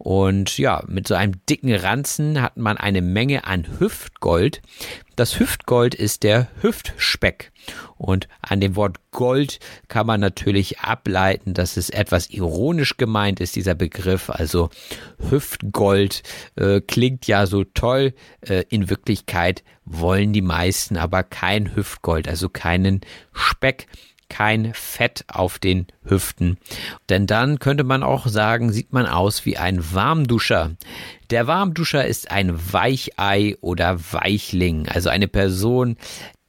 [0.02, 4.62] Und ja, mit so einem dicken Ranzen hat man eine Menge an Hüftgold.
[5.14, 7.52] Das Hüftgold ist der Hüftspeck.
[7.98, 13.56] Und an dem Wort Gold kann man natürlich ableiten, dass es etwas ironisch gemeint ist,
[13.56, 14.30] dieser Begriff.
[14.30, 14.70] Also
[15.28, 16.22] Hüftgold
[16.56, 18.14] äh, klingt ja so toll.
[18.40, 23.02] Äh, in Wirklichkeit wollen die meisten aber kein Hüftgold, also keinen
[23.34, 23.86] Speck
[24.30, 26.56] kein Fett auf den Hüften.
[27.10, 30.70] Denn dann könnte man auch sagen, sieht man aus wie ein Warmduscher.
[31.28, 35.96] Der Warmduscher ist ein Weichei oder Weichling, also eine Person,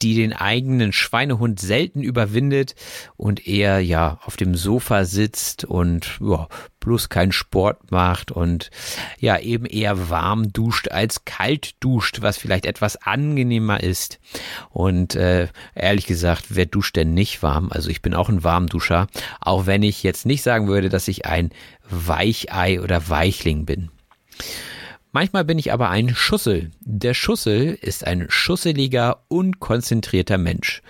[0.01, 2.75] die den eigenen Schweinehund selten überwindet
[3.17, 6.47] und eher ja auf dem Sofa sitzt und ja,
[6.79, 8.71] bloß keinen Sport macht und
[9.19, 14.19] ja eben eher warm duscht als kalt duscht, was vielleicht etwas angenehmer ist.
[14.69, 17.69] Und äh, ehrlich gesagt, wer duscht denn nicht warm?
[17.71, 19.07] Also ich bin auch ein Warmduscher,
[19.39, 21.51] auch wenn ich jetzt nicht sagen würde, dass ich ein
[21.89, 23.89] Weichei oder Weichling bin.
[25.11, 26.71] Manchmal bin ich aber ein Schussel.
[26.79, 30.81] Der Schussel ist ein schusseliger, unkonzentrierter Mensch.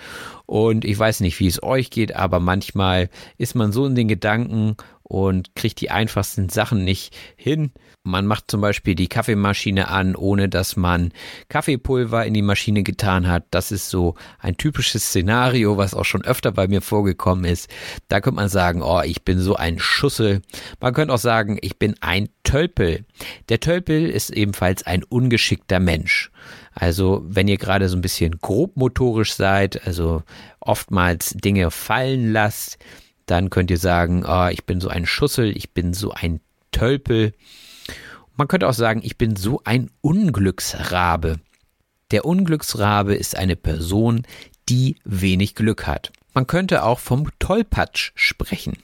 [0.46, 4.08] Und ich weiß nicht, wie es euch geht, aber manchmal ist man so in den
[4.08, 4.76] Gedanken
[5.12, 7.74] und kriegt die einfachsten Sachen nicht hin.
[8.04, 11.12] Man macht zum Beispiel die Kaffeemaschine an, ohne dass man
[11.50, 13.44] Kaffeepulver in die Maschine getan hat.
[13.52, 17.70] Das ist so ein typisches Szenario, was auch schon öfter bei mir vorgekommen ist.
[18.08, 20.42] Da könnte man sagen, oh, ich bin so ein Schussel.
[20.80, 23.04] Man könnte auch sagen, ich bin ein Tölpel.
[23.50, 26.32] Der Tölpel ist ebenfalls ein ungeschickter Mensch.
[26.74, 30.24] Also wenn ihr gerade so ein bisschen grobmotorisch seid, also
[30.62, 32.78] oftmals Dinge fallen lasst,
[33.32, 37.32] dann könnt ihr sagen, oh, ich bin so ein Schussel, ich bin so ein Tölpel.
[38.36, 41.40] Man könnte auch sagen, ich bin so ein Unglücksrabe.
[42.12, 44.24] Der Unglücksrabe ist eine Person,
[44.68, 46.12] die wenig Glück hat.
[46.34, 48.78] Man könnte auch vom Tollpatsch sprechen.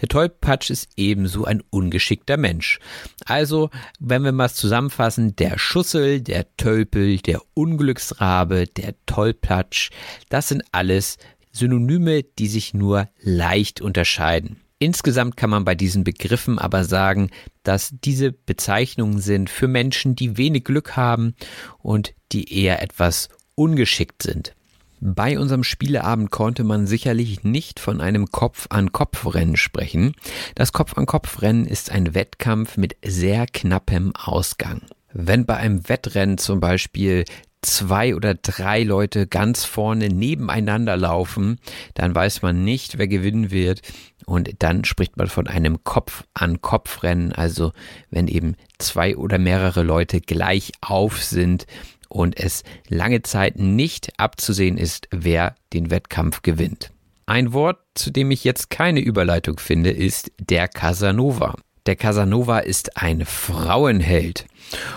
[0.00, 2.78] Der Tollpatsch ist ebenso ein ungeschickter Mensch.
[3.26, 9.90] Also, wenn wir mal zusammenfassen, der Schussel, der Tölpel, der Unglücksrabe, der Tollpatsch,
[10.30, 11.18] das sind alles
[11.52, 14.56] Synonyme, die sich nur leicht unterscheiden.
[14.78, 17.30] Insgesamt kann man bei diesen Begriffen aber sagen,
[17.64, 21.34] dass diese Bezeichnungen sind für Menschen, die wenig Glück haben
[21.78, 24.54] und die eher etwas ungeschickt sind.
[25.02, 30.14] Bei unserem Spieleabend konnte man sicherlich nicht von einem Kopf-an-Kopf-Rennen sprechen.
[30.54, 34.82] Das Kopf-an-Kopf-Rennen ist ein Wettkampf mit sehr knappem Ausgang.
[35.12, 37.24] Wenn bei einem Wettrennen zum Beispiel
[37.62, 41.58] zwei oder drei Leute ganz vorne nebeneinander laufen,
[41.94, 43.82] dann weiß man nicht, wer gewinnen wird.
[44.26, 47.72] Und dann spricht man von einem Kopf-an-Kopf-Rennen, also
[48.10, 51.66] wenn eben zwei oder mehrere Leute gleich auf sind
[52.08, 56.90] und es lange Zeit nicht abzusehen ist, wer den Wettkampf gewinnt.
[57.26, 61.54] Ein Wort, zu dem ich jetzt keine Überleitung finde, ist der Casanova.
[61.86, 64.46] Der Casanova ist ein Frauenheld.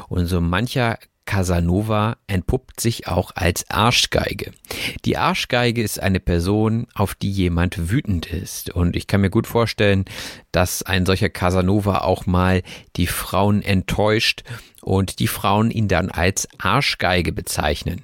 [0.10, 4.52] Und so mancher Casanova entpuppt sich auch als Arschgeige.
[5.06, 8.70] Die Arschgeige ist eine Person, auf die jemand wütend ist.
[8.70, 10.06] Und ich kann mir gut vorstellen,
[10.52, 12.62] dass ein solcher Casanova auch mal
[12.96, 14.44] die Frauen enttäuscht
[14.82, 18.04] und die Frauen ihn dann als Arschgeige bezeichnen.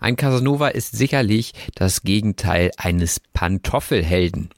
[0.00, 4.50] Ein Casanova ist sicherlich das Gegenteil eines Pantoffelhelden.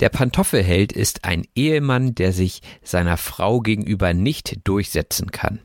[0.00, 5.60] Der Pantoffelheld ist ein Ehemann, der sich seiner Frau gegenüber nicht durchsetzen kann.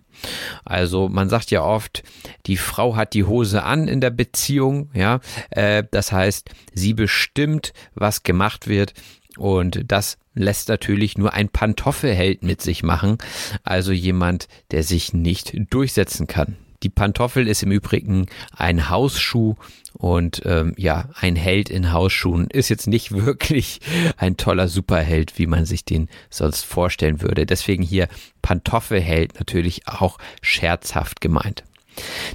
[0.66, 2.04] Also man sagt ja oft,
[2.46, 5.20] die Frau hat die Hose an in der Beziehung, ja.
[5.50, 8.94] Äh, das heißt, sie bestimmt, was gemacht wird.
[9.38, 13.18] Und das lässt natürlich nur ein Pantoffelheld mit sich machen,
[13.64, 16.58] also jemand, der sich nicht durchsetzen kann.
[16.84, 19.56] Die Pantoffel ist im Übrigen ein Hausschuh
[19.94, 23.80] und ähm, ja, ein Held in Hausschuhen ist jetzt nicht wirklich
[24.18, 27.46] ein toller Superheld, wie man sich den sonst vorstellen würde.
[27.46, 28.08] Deswegen hier
[28.42, 31.64] Pantoffelheld natürlich auch scherzhaft gemeint.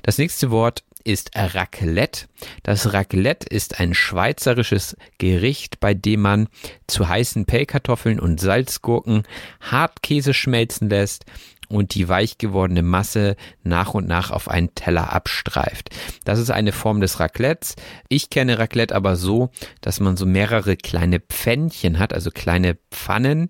[0.03, 2.27] Das nächste Wort ist Raclette.
[2.65, 6.49] Das Raclette ist ein schweizerisches Gericht, bei dem man
[6.89, 9.23] zu heißen Pellkartoffeln und Salzgurken
[9.61, 11.25] Hartkäse schmelzen lässt
[11.69, 15.91] und die weich gewordene Masse nach und nach auf einen Teller abstreift.
[16.25, 17.77] Das ist eine Form des Raclettes.
[18.09, 19.51] Ich kenne Raclette aber so,
[19.81, 23.49] dass man so mehrere kleine Pfännchen hat, also kleine Pfannen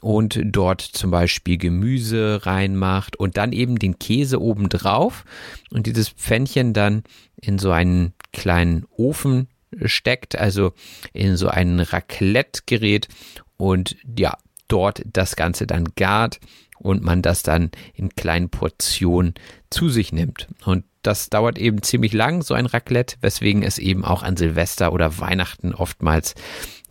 [0.00, 5.24] und dort zum Beispiel Gemüse reinmacht und dann eben den Käse oben drauf
[5.70, 7.04] und dieses Pfännchen dann
[7.40, 9.48] in so einen kleinen Ofen
[9.84, 10.72] steckt, also
[11.12, 13.08] in so ein Raclette-Gerät
[13.56, 14.36] und ja,
[14.68, 16.40] dort das Ganze dann gart
[16.78, 19.34] und man das dann in kleinen Portionen
[19.70, 20.48] zu sich nimmt.
[20.64, 24.92] Und das dauert eben ziemlich lang, so ein Raclette, weswegen es eben auch an Silvester
[24.92, 26.34] oder Weihnachten oftmals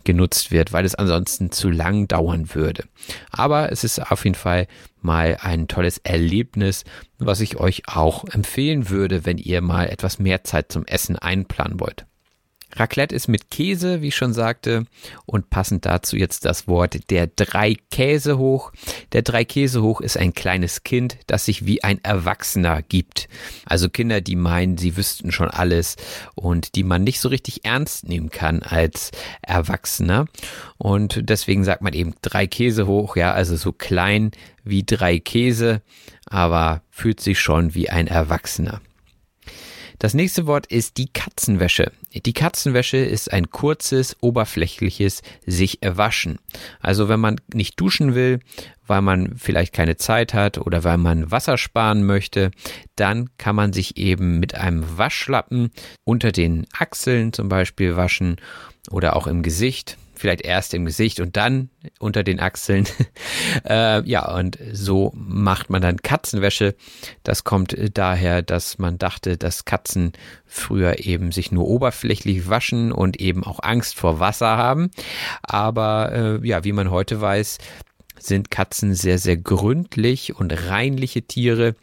[0.04, 2.84] genutzt wird, weil es ansonsten zu lang dauern würde.
[3.30, 4.66] Aber es ist auf jeden Fall
[5.00, 6.84] mal ein tolles Erlebnis,
[7.18, 11.80] was ich euch auch empfehlen würde, wenn ihr mal etwas mehr Zeit zum Essen einplanen
[11.80, 12.06] wollt.
[12.76, 14.86] Raclette ist mit Käse, wie ich schon sagte,
[15.26, 18.72] und passend dazu jetzt das Wort der drei Käse hoch.
[19.12, 23.28] Der drei Käse hoch ist ein kleines Kind, das sich wie ein Erwachsener gibt.
[23.64, 25.96] Also Kinder, die meinen, sie wüssten schon alles
[26.34, 29.10] und die man nicht so richtig ernst nehmen kann als
[29.42, 30.26] Erwachsener.
[30.78, 34.32] Und deswegen sagt man eben drei Käse hoch, ja, also so klein
[34.64, 35.82] wie drei Käse.
[36.26, 38.80] aber fühlt sich schon wie ein Erwachsener.
[39.98, 41.92] Das nächste Wort ist die Katzenwäsche.
[42.14, 46.38] Die Katzenwäsche ist ein kurzes, oberflächliches sich waschen.
[46.80, 48.40] Also wenn man nicht duschen will,
[48.86, 52.50] weil man vielleicht keine Zeit hat oder weil man Wasser sparen möchte,
[52.96, 55.70] dann kann man sich eben mit einem Waschlappen
[56.04, 58.36] unter den Achseln zum Beispiel waschen
[58.90, 61.68] oder auch im Gesicht vielleicht erst im Gesicht und dann
[61.98, 62.88] unter den Achseln.
[63.68, 66.76] äh, ja, und so macht man dann Katzenwäsche.
[67.24, 70.12] Das kommt daher, dass man dachte, dass Katzen
[70.46, 74.90] früher eben sich nur oberflächlich waschen und eben auch Angst vor Wasser haben.
[75.42, 77.58] Aber äh, ja, wie man heute weiß,
[78.18, 81.74] sind Katzen sehr, sehr gründlich und reinliche Tiere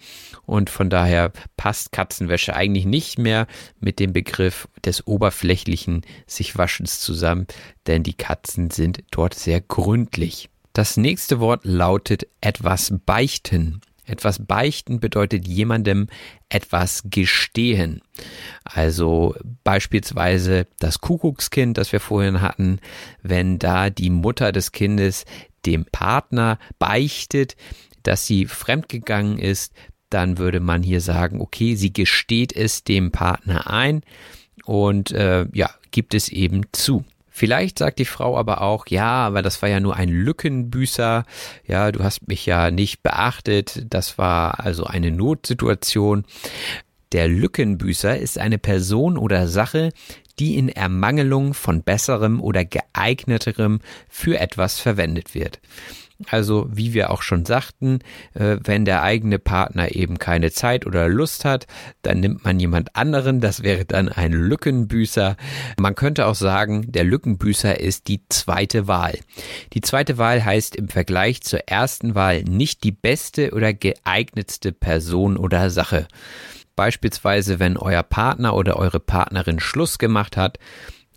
[0.52, 3.48] und von daher passt Katzenwäsche eigentlich nicht mehr
[3.80, 7.48] mit dem Begriff des oberflächlichen sich Waschens zusammen,
[7.88, 10.50] denn die Katzen sind dort sehr gründlich.
[10.74, 13.80] Das nächste Wort lautet etwas beichten.
[14.06, 16.08] Etwas beichten bedeutet jemandem
[16.50, 18.02] etwas gestehen.
[18.66, 22.80] Also beispielsweise das Kuckuckskind, das wir vorhin hatten,
[23.22, 25.24] wenn da die Mutter des Kindes
[25.66, 27.56] dem Partner beichtet,
[28.04, 29.74] dass sie fremdgegangen ist,
[30.14, 34.04] dann würde man hier sagen, okay, sie gesteht es dem Partner ein
[34.66, 37.04] und äh, ja, gibt es eben zu.
[37.34, 41.26] Vielleicht sagt die Frau aber auch, ja, aber das war ja nur ein Lückenbüßer,
[41.66, 46.26] ja, du hast mich ja nicht beachtet, das war also eine Notsituation.
[47.14, 49.92] Der Lückenbüßer ist eine Person oder Sache,
[50.40, 55.60] die in Ermangelung von besserem oder geeigneterem für etwas verwendet wird.
[56.30, 58.00] Also wie wir auch schon sagten,
[58.34, 61.68] äh, wenn der eigene Partner eben keine Zeit oder Lust hat,
[62.02, 65.38] dann nimmt man jemand anderen, das wäre dann ein Lückenbüßer.
[65.80, 69.18] Man könnte auch sagen, der Lückenbüßer ist die zweite Wahl.
[69.74, 75.38] Die zweite Wahl heißt im Vergleich zur ersten Wahl nicht die beste oder geeignetste Person
[75.38, 76.08] oder Sache.
[76.76, 80.58] Beispielsweise, wenn euer Partner oder eure Partnerin Schluss gemacht hat,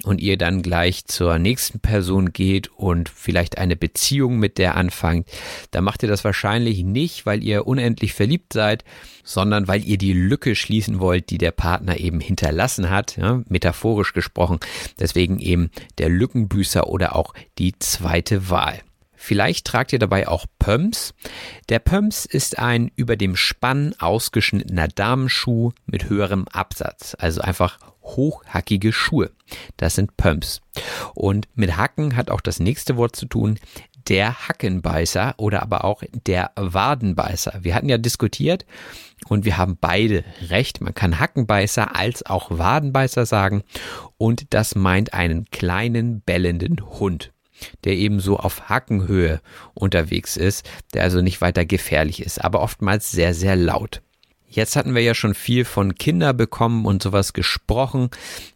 [0.02, 5.28] und ihr dann gleich zur nächsten Person geht und vielleicht eine Beziehung mit der anfangt,
[5.70, 8.84] dann macht ihr das wahrscheinlich nicht, weil ihr unendlich verliebt seid,
[9.22, 14.12] sondern weil ihr die Lücke schließen wollt, die der Partner eben hinterlassen hat, ja, metaphorisch
[14.12, 14.58] gesprochen.
[14.98, 18.80] Deswegen eben der Lückenbüßer oder auch die zweite Wahl.
[19.24, 21.14] Vielleicht tragt ihr dabei auch Pumps.
[21.70, 28.92] Der Pumps ist ein über dem Spann ausgeschnittener Damenschuh mit höherem Absatz, also einfach hochhackige
[28.92, 29.30] Schuhe.
[29.76, 30.60] Das sind Pumps.
[31.14, 33.58] Und mit Hacken hat auch das nächste Wort zu tun,
[34.08, 37.60] der Hackenbeißer oder aber auch der Wadenbeißer.
[37.62, 38.66] Wir hatten ja diskutiert
[39.28, 40.80] und wir haben beide recht.
[40.80, 43.62] Man kann Hackenbeißer als auch Wadenbeißer sagen
[44.18, 47.30] und das meint einen kleinen bellenden Hund
[47.84, 49.40] der eben so auf Hackenhöhe
[49.74, 54.02] unterwegs ist, der also nicht weiter gefährlich ist, aber oftmals sehr, sehr laut.
[54.54, 58.10] Jetzt hatten wir ja schon viel von Kinder bekommen und sowas gesprochen.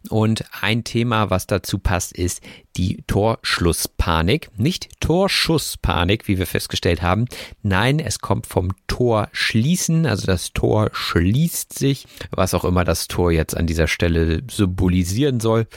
[0.09, 2.41] Und ein Thema, was dazu passt, ist
[2.77, 4.49] die Torschlusspanik.
[4.57, 7.25] Nicht Torschusspanik, wie wir festgestellt haben.
[7.61, 10.05] Nein, es kommt vom Tor schließen.
[10.05, 15.39] Also das Tor schließt sich, was auch immer das Tor jetzt an dieser Stelle symbolisieren
[15.39, 15.67] soll.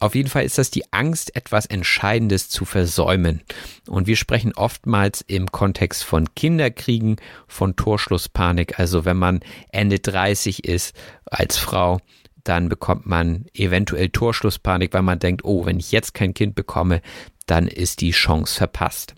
[0.00, 3.42] Auf jeden Fall ist das die Angst, etwas Entscheidendes zu versäumen.
[3.88, 8.78] Und wir sprechen oftmals im Kontext von Kinderkriegen, von Torschlusspanik.
[8.78, 9.40] Also wenn man
[9.70, 10.94] Ende 30 ist
[11.24, 12.00] als Frau,
[12.44, 17.00] dann bekommt man eventuell Torschlusspanik, weil man denkt, oh, wenn ich jetzt kein Kind bekomme,
[17.46, 19.14] dann ist die Chance verpasst.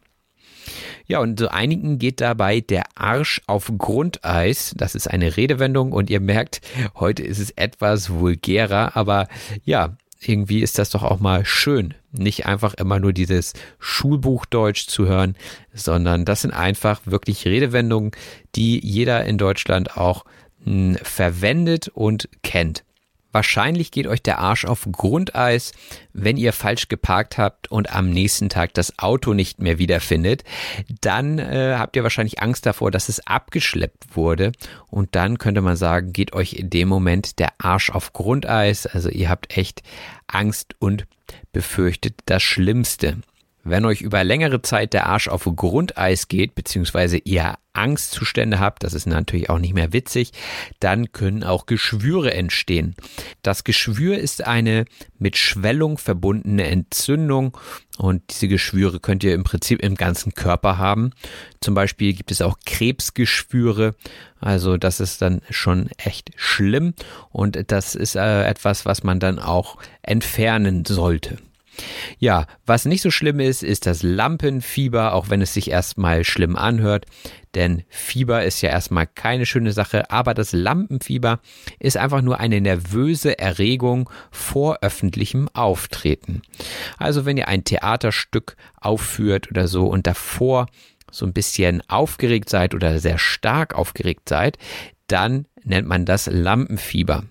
[1.06, 4.74] Ja, und so einigen geht dabei der Arsch auf Grundeis.
[4.76, 6.62] Das ist eine Redewendung und ihr merkt,
[6.94, 9.28] heute ist es etwas vulgärer, aber
[9.64, 9.96] ja,
[10.26, 15.36] irgendwie ist das doch auch mal schön, nicht einfach immer nur dieses Schulbuchdeutsch zu hören,
[15.72, 18.12] sondern das sind einfach wirklich Redewendungen,
[18.54, 20.24] die jeder in Deutschland auch
[20.64, 22.84] mh, hm, verwendet und kennt.
[23.34, 25.72] Wahrscheinlich geht euch der Arsch auf Grundeis,
[26.12, 30.44] wenn ihr falsch geparkt habt und am nächsten Tag das Auto nicht mehr wiederfindet.
[31.00, 34.52] Dann äh, habt ihr wahrscheinlich Angst davor, dass es abgeschleppt wurde.
[34.86, 38.86] Und dann könnte man sagen, geht euch in dem Moment der Arsch auf Grundeis.
[38.86, 39.82] Also ihr habt echt
[40.28, 41.04] Angst und
[41.50, 43.16] befürchtet das Schlimmste.
[43.64, 48.92] Wenn euch über längere Zeit der Arsch auf Grundeis geht, beziehungsweise ihr Angstzustände habt, das
[48.92, 50.32] ist natürlich auch nicht mehr witzig,
[50.80, 52.94] dann können auch Geschwüre entstehen.
[53.42, 54.84] Das Geschwür ist eine
[55.18, 57.56] mit Schwellung verbundene Entzündung
[57.96, 61.12] und diese Geschwüre könnt ihr im Prinzip im ganzen Körper haben.
[61.60, 63.94] Zum Beispiel gibt es auch Krebsgeschwüre,
[64.40, 66.94] also das ist dann schon echt schlimm
[67.30, 71.38] und das ist äh, etwas, was man dann auch entfernen sollte.
[72.18, 76.56] Ja, was nicht so schlimm ist, ist das Lampenfieber, auch wenn es sich erstmal schlimm
[76.56, 77.06] anhört.
[77.54, 81.40] Denn Fieber ist ja erstmal keine schöne Sache, aber das Lampenfieber
[81.78, 86.42] ist einfach nur eine nervöse Erregung vor öffentlichem Auftreten.
[86.98, 90.66] Also wenn ihr ein Theaterstück aufführt oder so und davor
[91.10, 94.58] so ein bisschen aufgeregt seid oder sehr stark aufgeregt seid,
[95.06, 97.24] dann nennt man das Lampenfieber.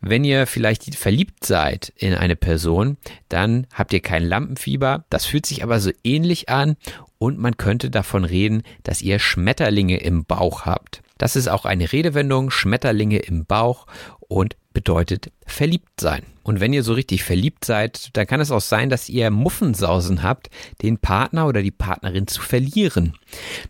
[0.00, 2.96] Wenn ihr vielleicht verliebt seid in eine Person,
[3.28, 5.04] dann habt ihr kein Lampenfieber.
[5.10, 6.76] Das fühlt sich aber so ähnlich an
[7.18, 11.02] und man könnte davon reden, dass ihr Schmetterlinge im Bauch habt.
[11.18, 13.86] Das ist auch eine Redewendung, Schmetterlinge im Bauch
[14.20, 16.22] und bedeutet verliebt sein.
[16.42, 20.22] Und wenn ihr so richtig verliebt seid, dann kann es auch sein, dass ihr Muffensausen
[20.22, 20.50] habt,
[20.82, 23.14] den Partner oder die Partnerin zu verlieren.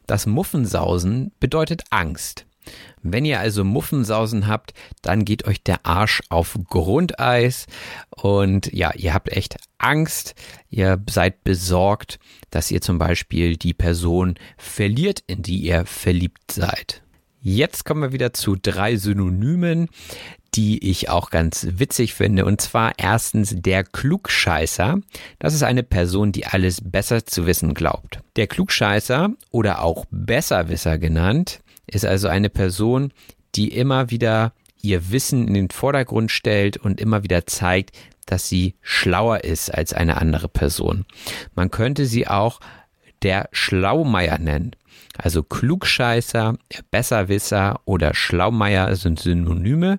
[0.07, 2.46] Das Muffensausen bedeutet Angst.
[3.03, 7.67] Wenn ihr also Muffensausen habt, dann geht euch der Arsch auf Grundeis
[8.11, 10.35] und ja, ihr habt echt Angst,
[10.71, 12.19] ihr seid besorgt,
[12.51, 17.03] dass ihr zum Beispiel die Person verliert, in die ihr verliebt seid.
[17.41, 19.89] Jetzt kommen wir wieder zu drei Synonymen,
[20.57, 22.45] die ich auch ganz witzig finde.
[22.45, 24.99] Und zwar erstens der Klugscheißer.
[25.39, 28.21] Das ist eine Person, die alles besser zu wissen glaubt.
[28.37, 33.12] Der Klugscheißer oder auch Besserwisser genannt ist also eine Person,
[33.55, 38.74] die immer wieder ihr Wissen in den Vordergrund stellt und immer wieder zeigt, dass sie
[38.82, 41.07] schlauer ist als eine andere Person.
[41.55, 42.61] Man könnte sie auch
[43.22, 44.72] der Schlaumeier nennen.
[45.16, 46.57] Also Klugscheißer,
[46.91, 49.99] Besserwisser oder Schlaumeier sind Synonyme.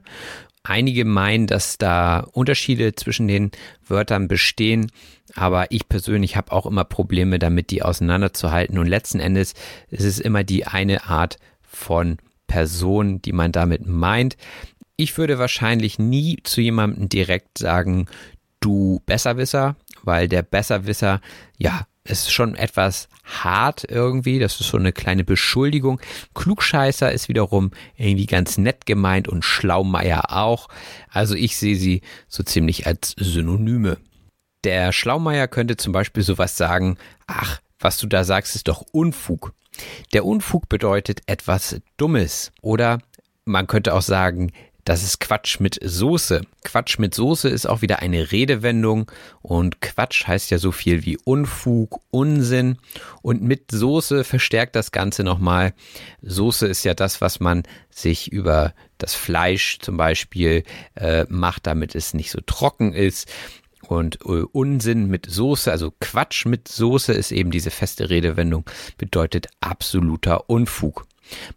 [0.64, 3.52] Einige meinen, dass da Unterschiede zwischen den
[3.88, 4.92] Wörtern bestehen,
[5.34, 8.78] aber ich persönlich habe auch immer Probleme damit, die auseinanderzuhalten.
[8.78, 9.54] Und letzten Endes
[9.90, 11.38] ist es immer die eine Art
[11.78, 12.18] von
[12.48, 14.36] Person, die man damit meint.
[14.96, 18.08] Ich würde wahrscheinlich nie zu jemandem direkt sagen,
[18.60, 21.22] du Besserwisser, weil der Besserwisser,
[21.58, 24.40] ja, ist schon etwas hart irgendwie.
[24.40, 26.00] Das ist so eine kleine Beschuldigung.
[26.34, 30.70] Klugscheißer ist wiederum irgendwie ganz nett gemeint und Schlaumeier auch.
[31.10, 33.98] Also ich sehe sie so ziemlich als Synonyme.
[34.64, 36.98] Der Schlaumeier könnte zum Beispiel sowas sagen,
[37.28, 39.54] ach, was du da sagst, ist doch Unfug.
[40.14, 43.00] Der Unfug bedeutet etwas Dummes oder
[43.46, 44.52] man könnte auch sagen,
[44.88, 46.44] das ist Quatsch mit Soße.
[46.64, 49.12] Quatsch mit Soße ist auch wieder eine Redewendung
[49.42, 52.78] und Quatsch heißt ja so viel wie Unfug, Unsinn
[53.22, 55.74] und mit Soße verstärkt das Ganze nochmal.
[56.22, 60.64] Soße ist ja das, was man sich über das Fleisch zum Beispiel
[60.96, 63.30] äh, macht, damit es nicht so trocken ist.
[63.88, 68.66] Und äh, Unsinn mit Soße, also Quatsch mit Soße ist eben diese feste Redewendung,
[68.98, 71.06] bedeutet absoluter Unfug.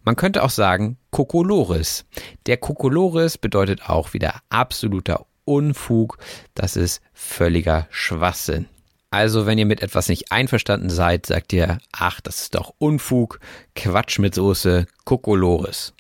[0.04, 2.04] Man könnte auch sagen Kokolores.
[2.46, 6.18] Der Kokolores bedeutet auch wieder absoluter Unfug.
[6.54, 8.66] Das ist völliger Schwachsinn.
[9.12, 13.40] Also, wenn ihr mit etwas nicht einverstanden seid, sagt ihr, ach, das ist doch Unfug,
[13.74, 15.94] Quatsch mit Soße, Kokolores.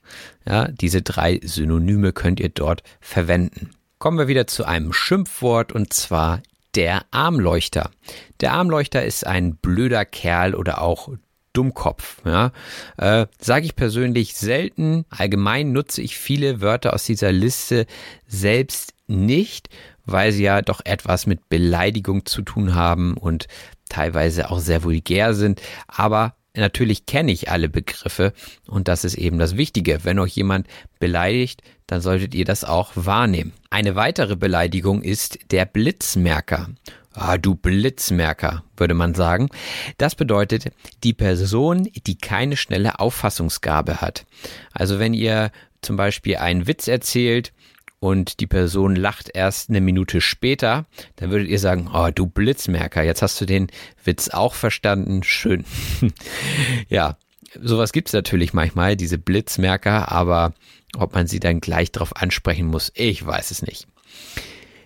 [0.46, 3.70] Ja, diese drei Synonyme könnt ihr dort verwenden.
[4.00, 6.40] Kommen wir wieder zu einem Schimpfwort und zwar
[6.74, 7.90] der Armleuchter.
[8.40, 11.10] Der Armleuchter ist ein blöder Kerl oder auch
[11.52, 12.22] Dummkopf.
[12.24, 12.52] Ja?
[12.96, 15.04] Äh, Sage ich persönlich selten.
[15.10, 17.84] Allgemein nutze ich viele Wörter aus dieser Liste
[18.26, 19.68] selbst nicht,
[20.06, 23.48] weil sie ja doch etwas mit Beleidigung zu tun haben und
[23.90, 25.60] teilweise auch sehr vulgär sind.
[25.88, 28.32] Aber natürlich kenne ich alle Begriffe
[28.66, 30.04] und das ist eben das Wichtige.
[30.04, 30.66] Wenn euch jemand
[30.98, 33.52] beleidigt, dann solltet ihr das auch wahrnehmen.
[33.70, 36.70] Eine weitere Beleidigung ist der Blitzmerker.
[37.12, 39.48] Ah, du Blitzmerker, würde man sagen.
[39.98, 40.66] Das bedeutet
[41.02, 44.26] die Person, die keine schnelle Auffassungsgabe hat.
[44.72, 45.50] Also wenn ihr
[45.82, 47.52] zum Beispiel einen Witz erzählt
[48.00, 50.86] und die Person lacht erst eine Minute später,
[51.16, 53.68] dann würdet ihr sagen, oh, du Blitzmerker, jetzt hast du den
[54.02, 55.64] Witz auch verstanden, schön.
[56.88, 57.16] ja,
[57.62, 60.54] sowas gibt's natürlich manchmal, diese Blitzmerker, aber
[60.96, 63.86] ob man sie dann gleich darauf ansprechen muss, ich weiß es nicht.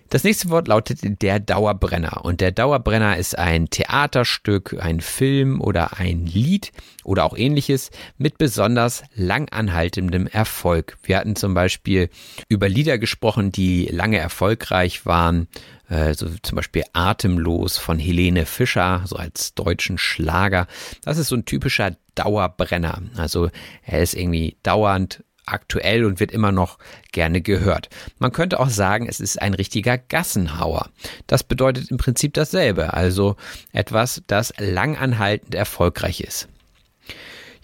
[0.09, 2.23] Das nächste Wort lautet der Dauerbrenner.
[2.23, 6.71] Und der Dauerbrenner ist ein Theaterstück, ein Film oder ein Lied
[7.03, 10.97] oder auch ähnliches mit besonders langanhaltendem Erfolg.
[11.03, 12.09] Wir hatten zum Beispiel
[12.49, 15.47] über Lieder gesprochen, die lange erfolgreich waren.
[15.89, 20.67] Äh, so zum Beispiel Atemlos von Helene Fischer, so als deutschen Schlager.
[21.03, 23.01] Das ist so ein typischer Dauerbrenner.
[23.17, 23.49] Also
[23.83, 26.77] er ist irgendwie dauernd aktuell und wird immer noch
[27.11, 27.89] gerne gehört.
[28.19, 30.89] Man könnte auch sagen, es ist ein richtiger Gassenhauer.
[31.27, 33.35] Das bedeutet im Prinzip dasselbe, also
[33.71, 36.47] etwas, das langanhaltend erfolgreich ist.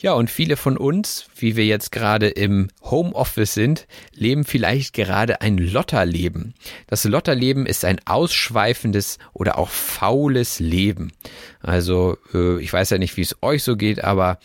[0.01, 3.85] Ja, und viele von uns, wie wir jetzt gerade im Homeoffice sind,
[4.15, 6.55] leben vielleicht gerade ein Lotterleben.
[6.87, 11.11] Das Lotterleben ist ein ausschweifendes oder auch faules Leben.
[11.59, 14.39] Also, äh, ich weiß ja nicht, wie es euch so geht, aber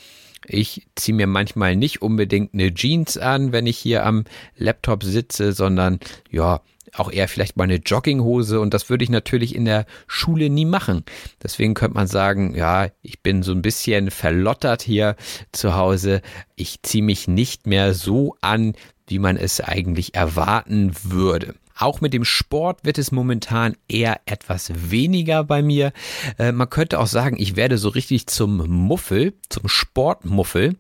[0.49, 4.25] ich ziehe mir manchmal nicht unbedingt eine Jeans an, wenn ich hier am
[4.57, 6.01] Laptop sitze, sondern
[6.31, 6.61] ja,
[6.95, 10.65] auch eher vielleicht mal eine Jogginghose und das würde ich natürlich in der Schule nie
[10.65, 11.05] machen.
[11.43, 15.17] Deswegen könnte man sagen, ja, ich bin so ein bisschen verlottert hier
[15.53, 16.23] zu Hause.
[16.55, 18.75] Ich ziehe mich nicht mehr so an,
[19.09, 21.55] wie man es eigentlich erwarten würde.
[21.79, 25.93] Auch mit dem Sport wird es momentan eher etwas weniger bei mir.
[26.39, 30.77] Äh, man könnte auch sagen, ich werde so richtig zum Muffel, zum Sportmuffel.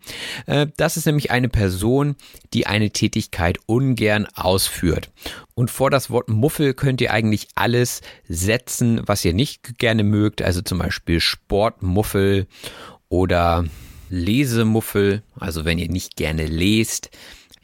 [0.47, 2.17] Äh, das ist nämlich eine Person,
[2.55, 5.11] die eine Tätigkeit ungern ausführt.
[5.55, 10.41] Und vor das Wort Muffel könnt ihr eigentlich alles setzen, was ihr nicht gerne mögt.
[10.41, 12.47] Also zum Beispiel Sportmuffel
[13.09, 13.65] oder
[14.09, 15.23] Lesemuffel.
[15.39, 17.11] Also wenn ihr nicht gerne lest.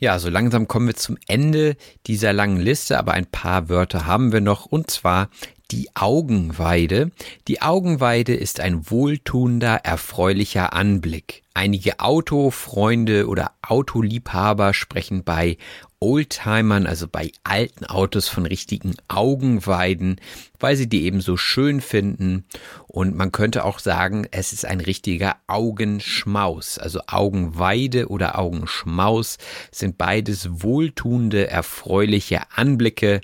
[0.02, 1.76] Ja, so langsam kommen wir zum Ende
[2.08, 5.28] dieser langen Liste, aber ein paar Wörter haben wir noch und zwar
[5.70, 7.12] die Augenweide.
[7.46, 11.44] Die Augenweide ist ein wohltuender, erfreulicher Anblick.
[11.54, 15.56] Einige Autofreunde oder Autoliebhaber sprechen bei
[16.02, 20.20] Oldtimern, also bei alten Autos von richtigen Augenweiden,
[20.58, 22.44] weil sie die eben so schön finden.
[22.88, 26.78] Und man könnte auch sagen, es ist ein richtiger Augenschmaus.
[26.78, 29.38] Also Augenweide oder Augenschmaus
[29.70, 33.20] sind beides wohltuende, erfreuliche Anblicke.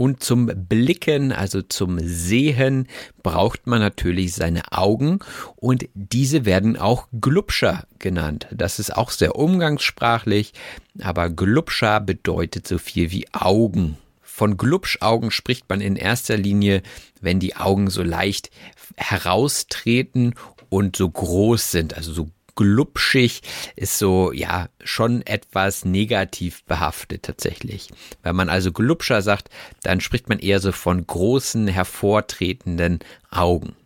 [0.00, 2.86] Und zum Blicken, also zum Sehen,
[3.24, 5.18] braucht man natürlich seine Augen
[5.56, 8.46] und diese werden auch Glubscher genannt.
[8.52, 10.52] Das ist auch sehr umgangssprachlich,
[11.00, 13.98] aber Glubscher bedeutet so viel wie Augen.
[14.22, 16.82] Von Glubschaugen spricht man in erster Linie,
[17.20, 18.50] wenn die Augen so leicht
[18.94, 20.36] heraustreten
[20.68, 23.42] und so groß sind, also so glubschig
[23.76, 27.90] ist so, ja, schon etwas negativ behaftet tatsächlich.
[28.24, 29.48] Wenn man also glubscher sagt,
[29.84, 32.98] dann spricht man eher so von großen, hervortretenden
[33.30, 33.76] Augen.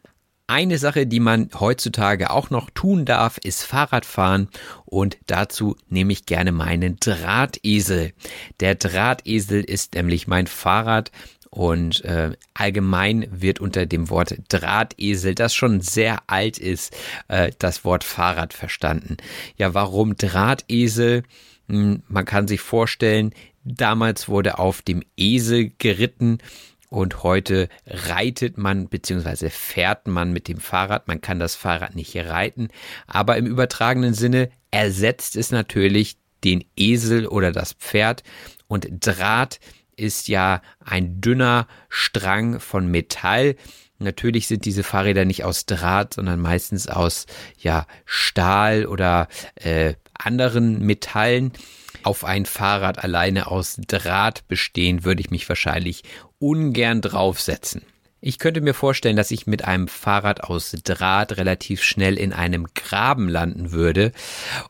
[0.46, 4.48] Eine Sache, die man heutzutage auch noch tun darf, ist Fahrradfahren
[4.86, 8.14] und dazu nehme ich gerne meinen Drahtesel.
[8.60, 11.10] Der Drahtesel ist nämlich mein Fahrrad
[11.52, 16.96] und äh, allgemein wird unter dem Wort Drahtesel, das schon sehr alt ist,
[17.28, 19.18] äh, das Wort Fahrrad verstanden.
[19.58, 21.24] Ja, warum Drahtesel?
[21.68, 23.34] Hm, man kann sich vorstellen,
[23.64, 26.38] damals wurde auf dem Esel geritten
[26.88, 29.50] und heute reitet man bzw.
[29.50, 31.06] fährt man mit dem Fahrrad.
[31.06, 32.68] Man kann das Fahrrad nicht reiten,
[33.06, 38.22] aber im übertragenen Sinne ersetzt es natürlich den Esel oder das Pferd
[38.68, 39.60] und Draht
[39.96, 43.56] ist ja ein dünner Strang von Metall.
[43.98, 47.26] Natürlich sind diese Fahrräder nicht aus Draht, sondern meistens aus
[47.58, 51.52] ja Stahl oder äh, anderen Metallen.
[52.02, 56.02] Auf ein Fahrrad alleine aus Draht bestehen würde ich mich wahrscheinlich
[56.38, 57.82] ungern draufsetzen.
[58.24, 62.68] Ich könnte mir vorstellen, dass ich mit einem Fahrrad aus Draht relativ schnell in einem
[62.72, 64.12] Graben landen würde.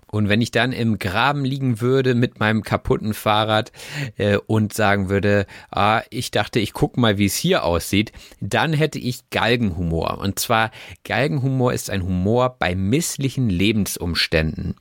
[0.07, 3.71] Und wenn ich dann im Graben liegen würde mit meinem kaputten Fahrrad
[4.17, 8.73] äh, und sagen würde, ah, ich dachte, ich gucke mal, wie es hier aussieht, dann
[8.73, 10.17] hätte ich Galgenhumor.
[10.17, 10.71] Und zwar
[11.05, 14.77] Galgenhumor ist ein Humor bei misslichen Lebensumständen.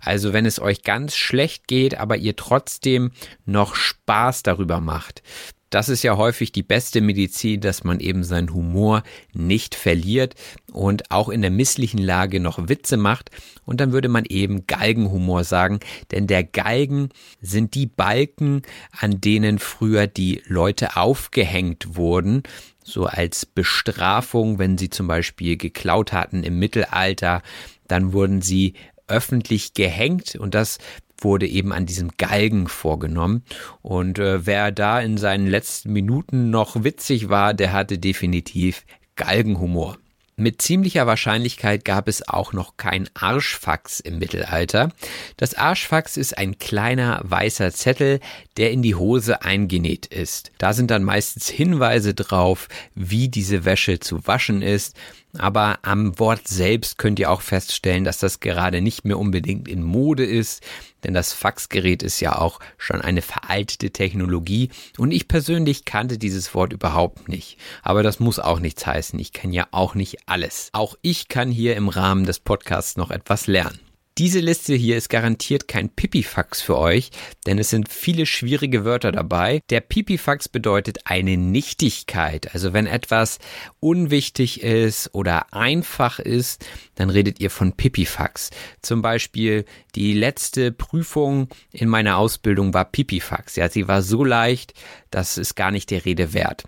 [0.00, 3.12] Also wenn es euch ganz schlecht geht, aber ihr trotzdem
[3.44, 5.22] noch Spaß darüber macht
[5.70, 9.02] das ist ja häufig die beste Medizin, dass man eben seinen Humor
[9.32, 10.34] nicht verliert
[10.72, 13.30] und auch in der misslichen Lage noch Witze macht.
[13.64, 15.80] Und dann würde man eben Galgenhumor sagen,
[16.12, 17.08] denn der Galgen
[17.40, 18.62] sind die Balken,
[18.92, 22.42] an denen früher die Leute aufgehängt wurden,
[22.84, 27.42] so als Bestrafung, wenn sie zum Beispiel geklaut hatten im Mittelalter,
[27.88, 28.74] dann wurden sie
[29.08, 30.78] öffentlich gehängt und das
[31.18, 33.44] wurde eben an diesem Galgen vorgenommen.
[33.82, 38.84] Und äh, wer da in seinen letzten Minuten noch witzig war, der hatte definitiv
[39.16, 39.98] Galgenhumor.
[40.38, 44.90] Mit ziemlicher Wahrscheinlichkeit gab es auch noch kein Arschfax im Mittelalter.
[45.38, 48.20] Das Arschfax ist ein kleiner weißer Zettel,
[48.58, 50.52] der in die Hose eingenäht ist.
[50.58, 54.94] Da sind dann meistens Hinweise drauf, wie diese Wäsche zu waschen ist
[55.40, 59.82] aber am Wort selbst könnt ihr auch feststellen, dass das gerade nicht mehr unbedingt in
[59.82, 60.62] Mode ist,
[61.04, 66.54] denn das Faxgerät ist ja auch schon eine veraltete Technologie und ich persönlich kannte dieses
[66.54, 67.58] Wort überhaupt nicht.
[67.82, 70.70] Aber das muss auch nichts heißen, ich kenne ja auch nicht alles.
[70.72, 73.85] Auch ich kann hier im Rahmen des Podcasts noch etwas lernen.
[74.18, 77.10] Diese Liste hier ist garantiert kein Pipifax für euch,
[77.44, 79.60] denn es sind viele schwierige Wörter dabei.
[79.68, 82.54] Der Pipifax bedeutet eine Nichtigkeit.
[82.54, 83.38] Also wenn etwas
[83.78, 86.64] unwichtig ist oder einfach ist,
[86.94, 88.52] dann redet ihr von Pipifax.
[88.80, 93.56] Zum Beispiel die letzte Prüfung in meiner Ausbildung war Pipifax.
[93.56, 94.72] Ja, sie war so leicht,
[95.10, 96.64] das ist gar nicht der Rede wert.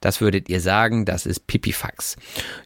[0.00, 2.16] Das würdet ihr sagen, das ist Pipifax.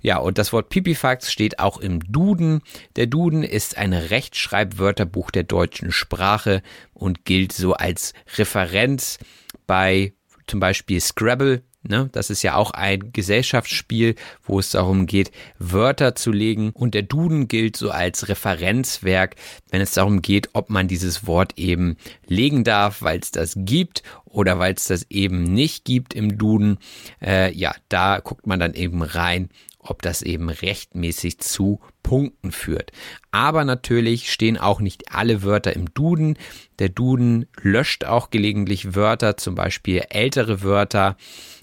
[0.03, 2.61] Ja, und das Wort Pipifax steht auch im Duden.
[2.97, 3.95] Der Duden ist ein
[4.27, 6.63] Rechtschreibwörterbuch der deutschen Sprache
[6.93, 9.19] und gilt so als Referenz
[9.67, 10.13] bei
[10.47, 11.63] zum Beispiel Scrabble.
[11.83, 12.09] Ne?
[12.11, 15.31] Das ist ja auch ein Gesellschaftsspiel, wo es darum geht,
[15.61, 16.71] Wörter zu legen.
[16.71, 19.37] Und der Duden gilt so als Referenzwerk,
[19.71, 21.97] wenn es darum geht, ob man dieses Wort eben
[22.27, 26.79] legen darf, weil es das gibt oder weil es das eben nicht gibt im Duden.
[27.23, 29.49] Äh, ja, da guckt man dann eben rein
[29.87, 32.93] ob das eben rechtmäßig zu Punkten führt.
[33.31, 36.39] Aber natürlich stehen auch nicht alle Wörter im Duden.
[36.79, 41.17] Der Duden löscht auch gelegentlich Wörter, zum Beispiel ältere Wörter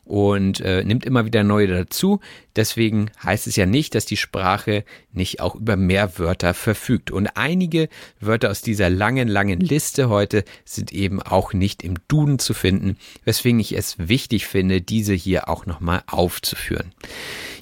[0.05, 2.19] und äh, nimmt immer wieder neue dazu.
[2.55, 7.09] Deswegen heißt es ja nicht, dass die Sprache nicht auch über mehr Wörter verfügt.
[7.09, 7.89] Und einige
[8.19, 12.97] Wörter aus dieser langen, langen Liste heute sind eben auch nicht im Duden zu finden,
[13.25, 16.91] weswegen ich es wichtig finde, diese hier auch nochmal aufzuführen.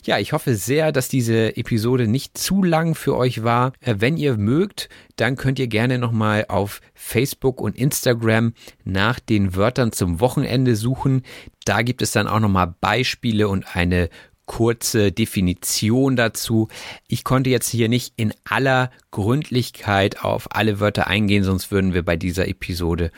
[0.03, 3.73] Ja, ich hoffe sehr, dass diese Episode nicht zu lang für euch war.
[3.81, 4.89] Äh, wenn ihr mögt,
[5.21, 8.53] dann könnt ihr gerne nochmal auf Facebook und Instagram
[8.83, 11.21] nach den Wörtern zum Wochenende suchen.
[11.63, 14.09] Da gibt es dann auch nochmal Beispiele und eine
[14.47, 16.69] kurze Definition dazu.
[17.07, 22.03] Ich konnte jetzt hier nicht in aller Gründlichkeit auf alle Wörter eingehen, sonst würden wir
[22.03, 23.11] bei dieser Episode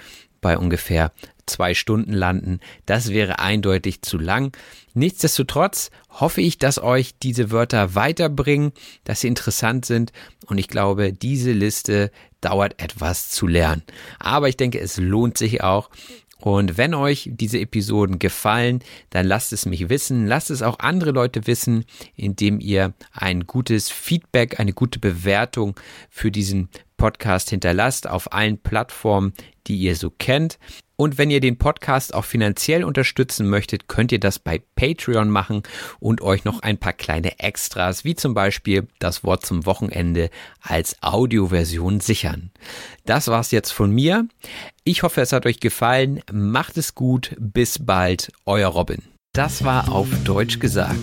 [0.43, 1.11] bei ungefähr
[1.47, 2.59] zwei Stunden landen.
[2.85, 4.55] Das wäre eindeutig zu lang.
[4.93, 8.71] Nichtsdestotrotz hoffe ich, dass euch diese Wörter weiterbringen,
[9.03, 10.13] dass sie interessant sind
[10.45, 12.11] und ich glaube, diese Liste
[12.41, 13.83] dauert etwas zu lernen.
[14.19, 15.89] Aber ich denke, es lohnt sich auch.
[16.39, 21.11] Und wenn euch diese Episoden gefallen, dann lasst es mich wissen, lasst es auch andere
[21.11, 21.85] Leute wissen,
[22.17, 25.79] indem ihr ein gutes Feedback, eine gute Bewertung
[26.09, 26.67] für diesen
[26.97, 29.33] Podcast hinterlasst auf allen Plattformen,
[29.67, 30.59] die ihr so kennt.
[30.95, 35.63] Und wenn ihr den Podcast auch finanziell unterstützen möchtet, könnt ihr das bei Patreon machen
[35.99, 40.29] und euch noch ein paar kleine Extras, wie zum Beispiel das Wort zum Wochenende
[40.61, 42.51] als Audioversion sichern.
[43.05, 44.27] Das war's jetzt von mir.
[44.83, 46.21] Ich hoffe, es hat euch gefallen.
[46.31, 47.35] Macht es gut.
[47.39, 48.31] Bis bald.
[48.45, 49.01] Euer Robin.
[49.33, 50.99] Das war auf Deutsch gesagt.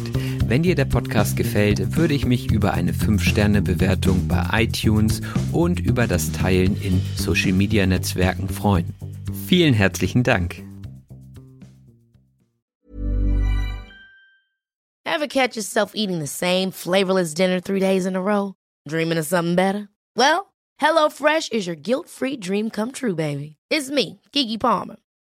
[0.50, 5.20] Wenn dir der Podcast gefällt, würde ich mich über eine 5-Sterne-Bewertung bei iTunes
[5.52, 8.92] und über das Teilen in Social-Media-Netzwerken freuen.
[9.46, 10.64] Vielen herzlichen Dank.
[15.04, 18.54] Ever catch yourself eating the same flavorless dinner three days in a row?
[18.88, 19.88] Dreaming of something better?
[20.16, 20.52] Well,
[20.82, 23.56] HelloFresh is your guilt-free dream come true, baby.
[23.70, 24.96] It's me, Kiki Palmer.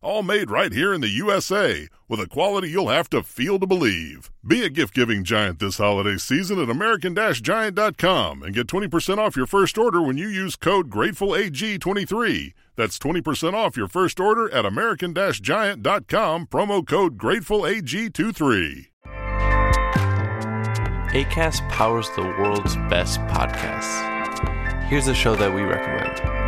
[0.00, 3.66] All made right here in the USA with a quality you'll have to feel to
[3.66, 4.30] believe.
[4.46, 9.36] Be a gift giving giant this holiday season at American Giant.com and get 20% off
[9.36, 12.52] your first order when you use code GratefulAG23.
[12.76, 18.86] That's 20% off your first order at American Giant.com, promo code GratefulAG23.
[21.08, 24.84] ACAST powers the world's best podcasts.
[24.84, 26.47] Here's a show that we recommend.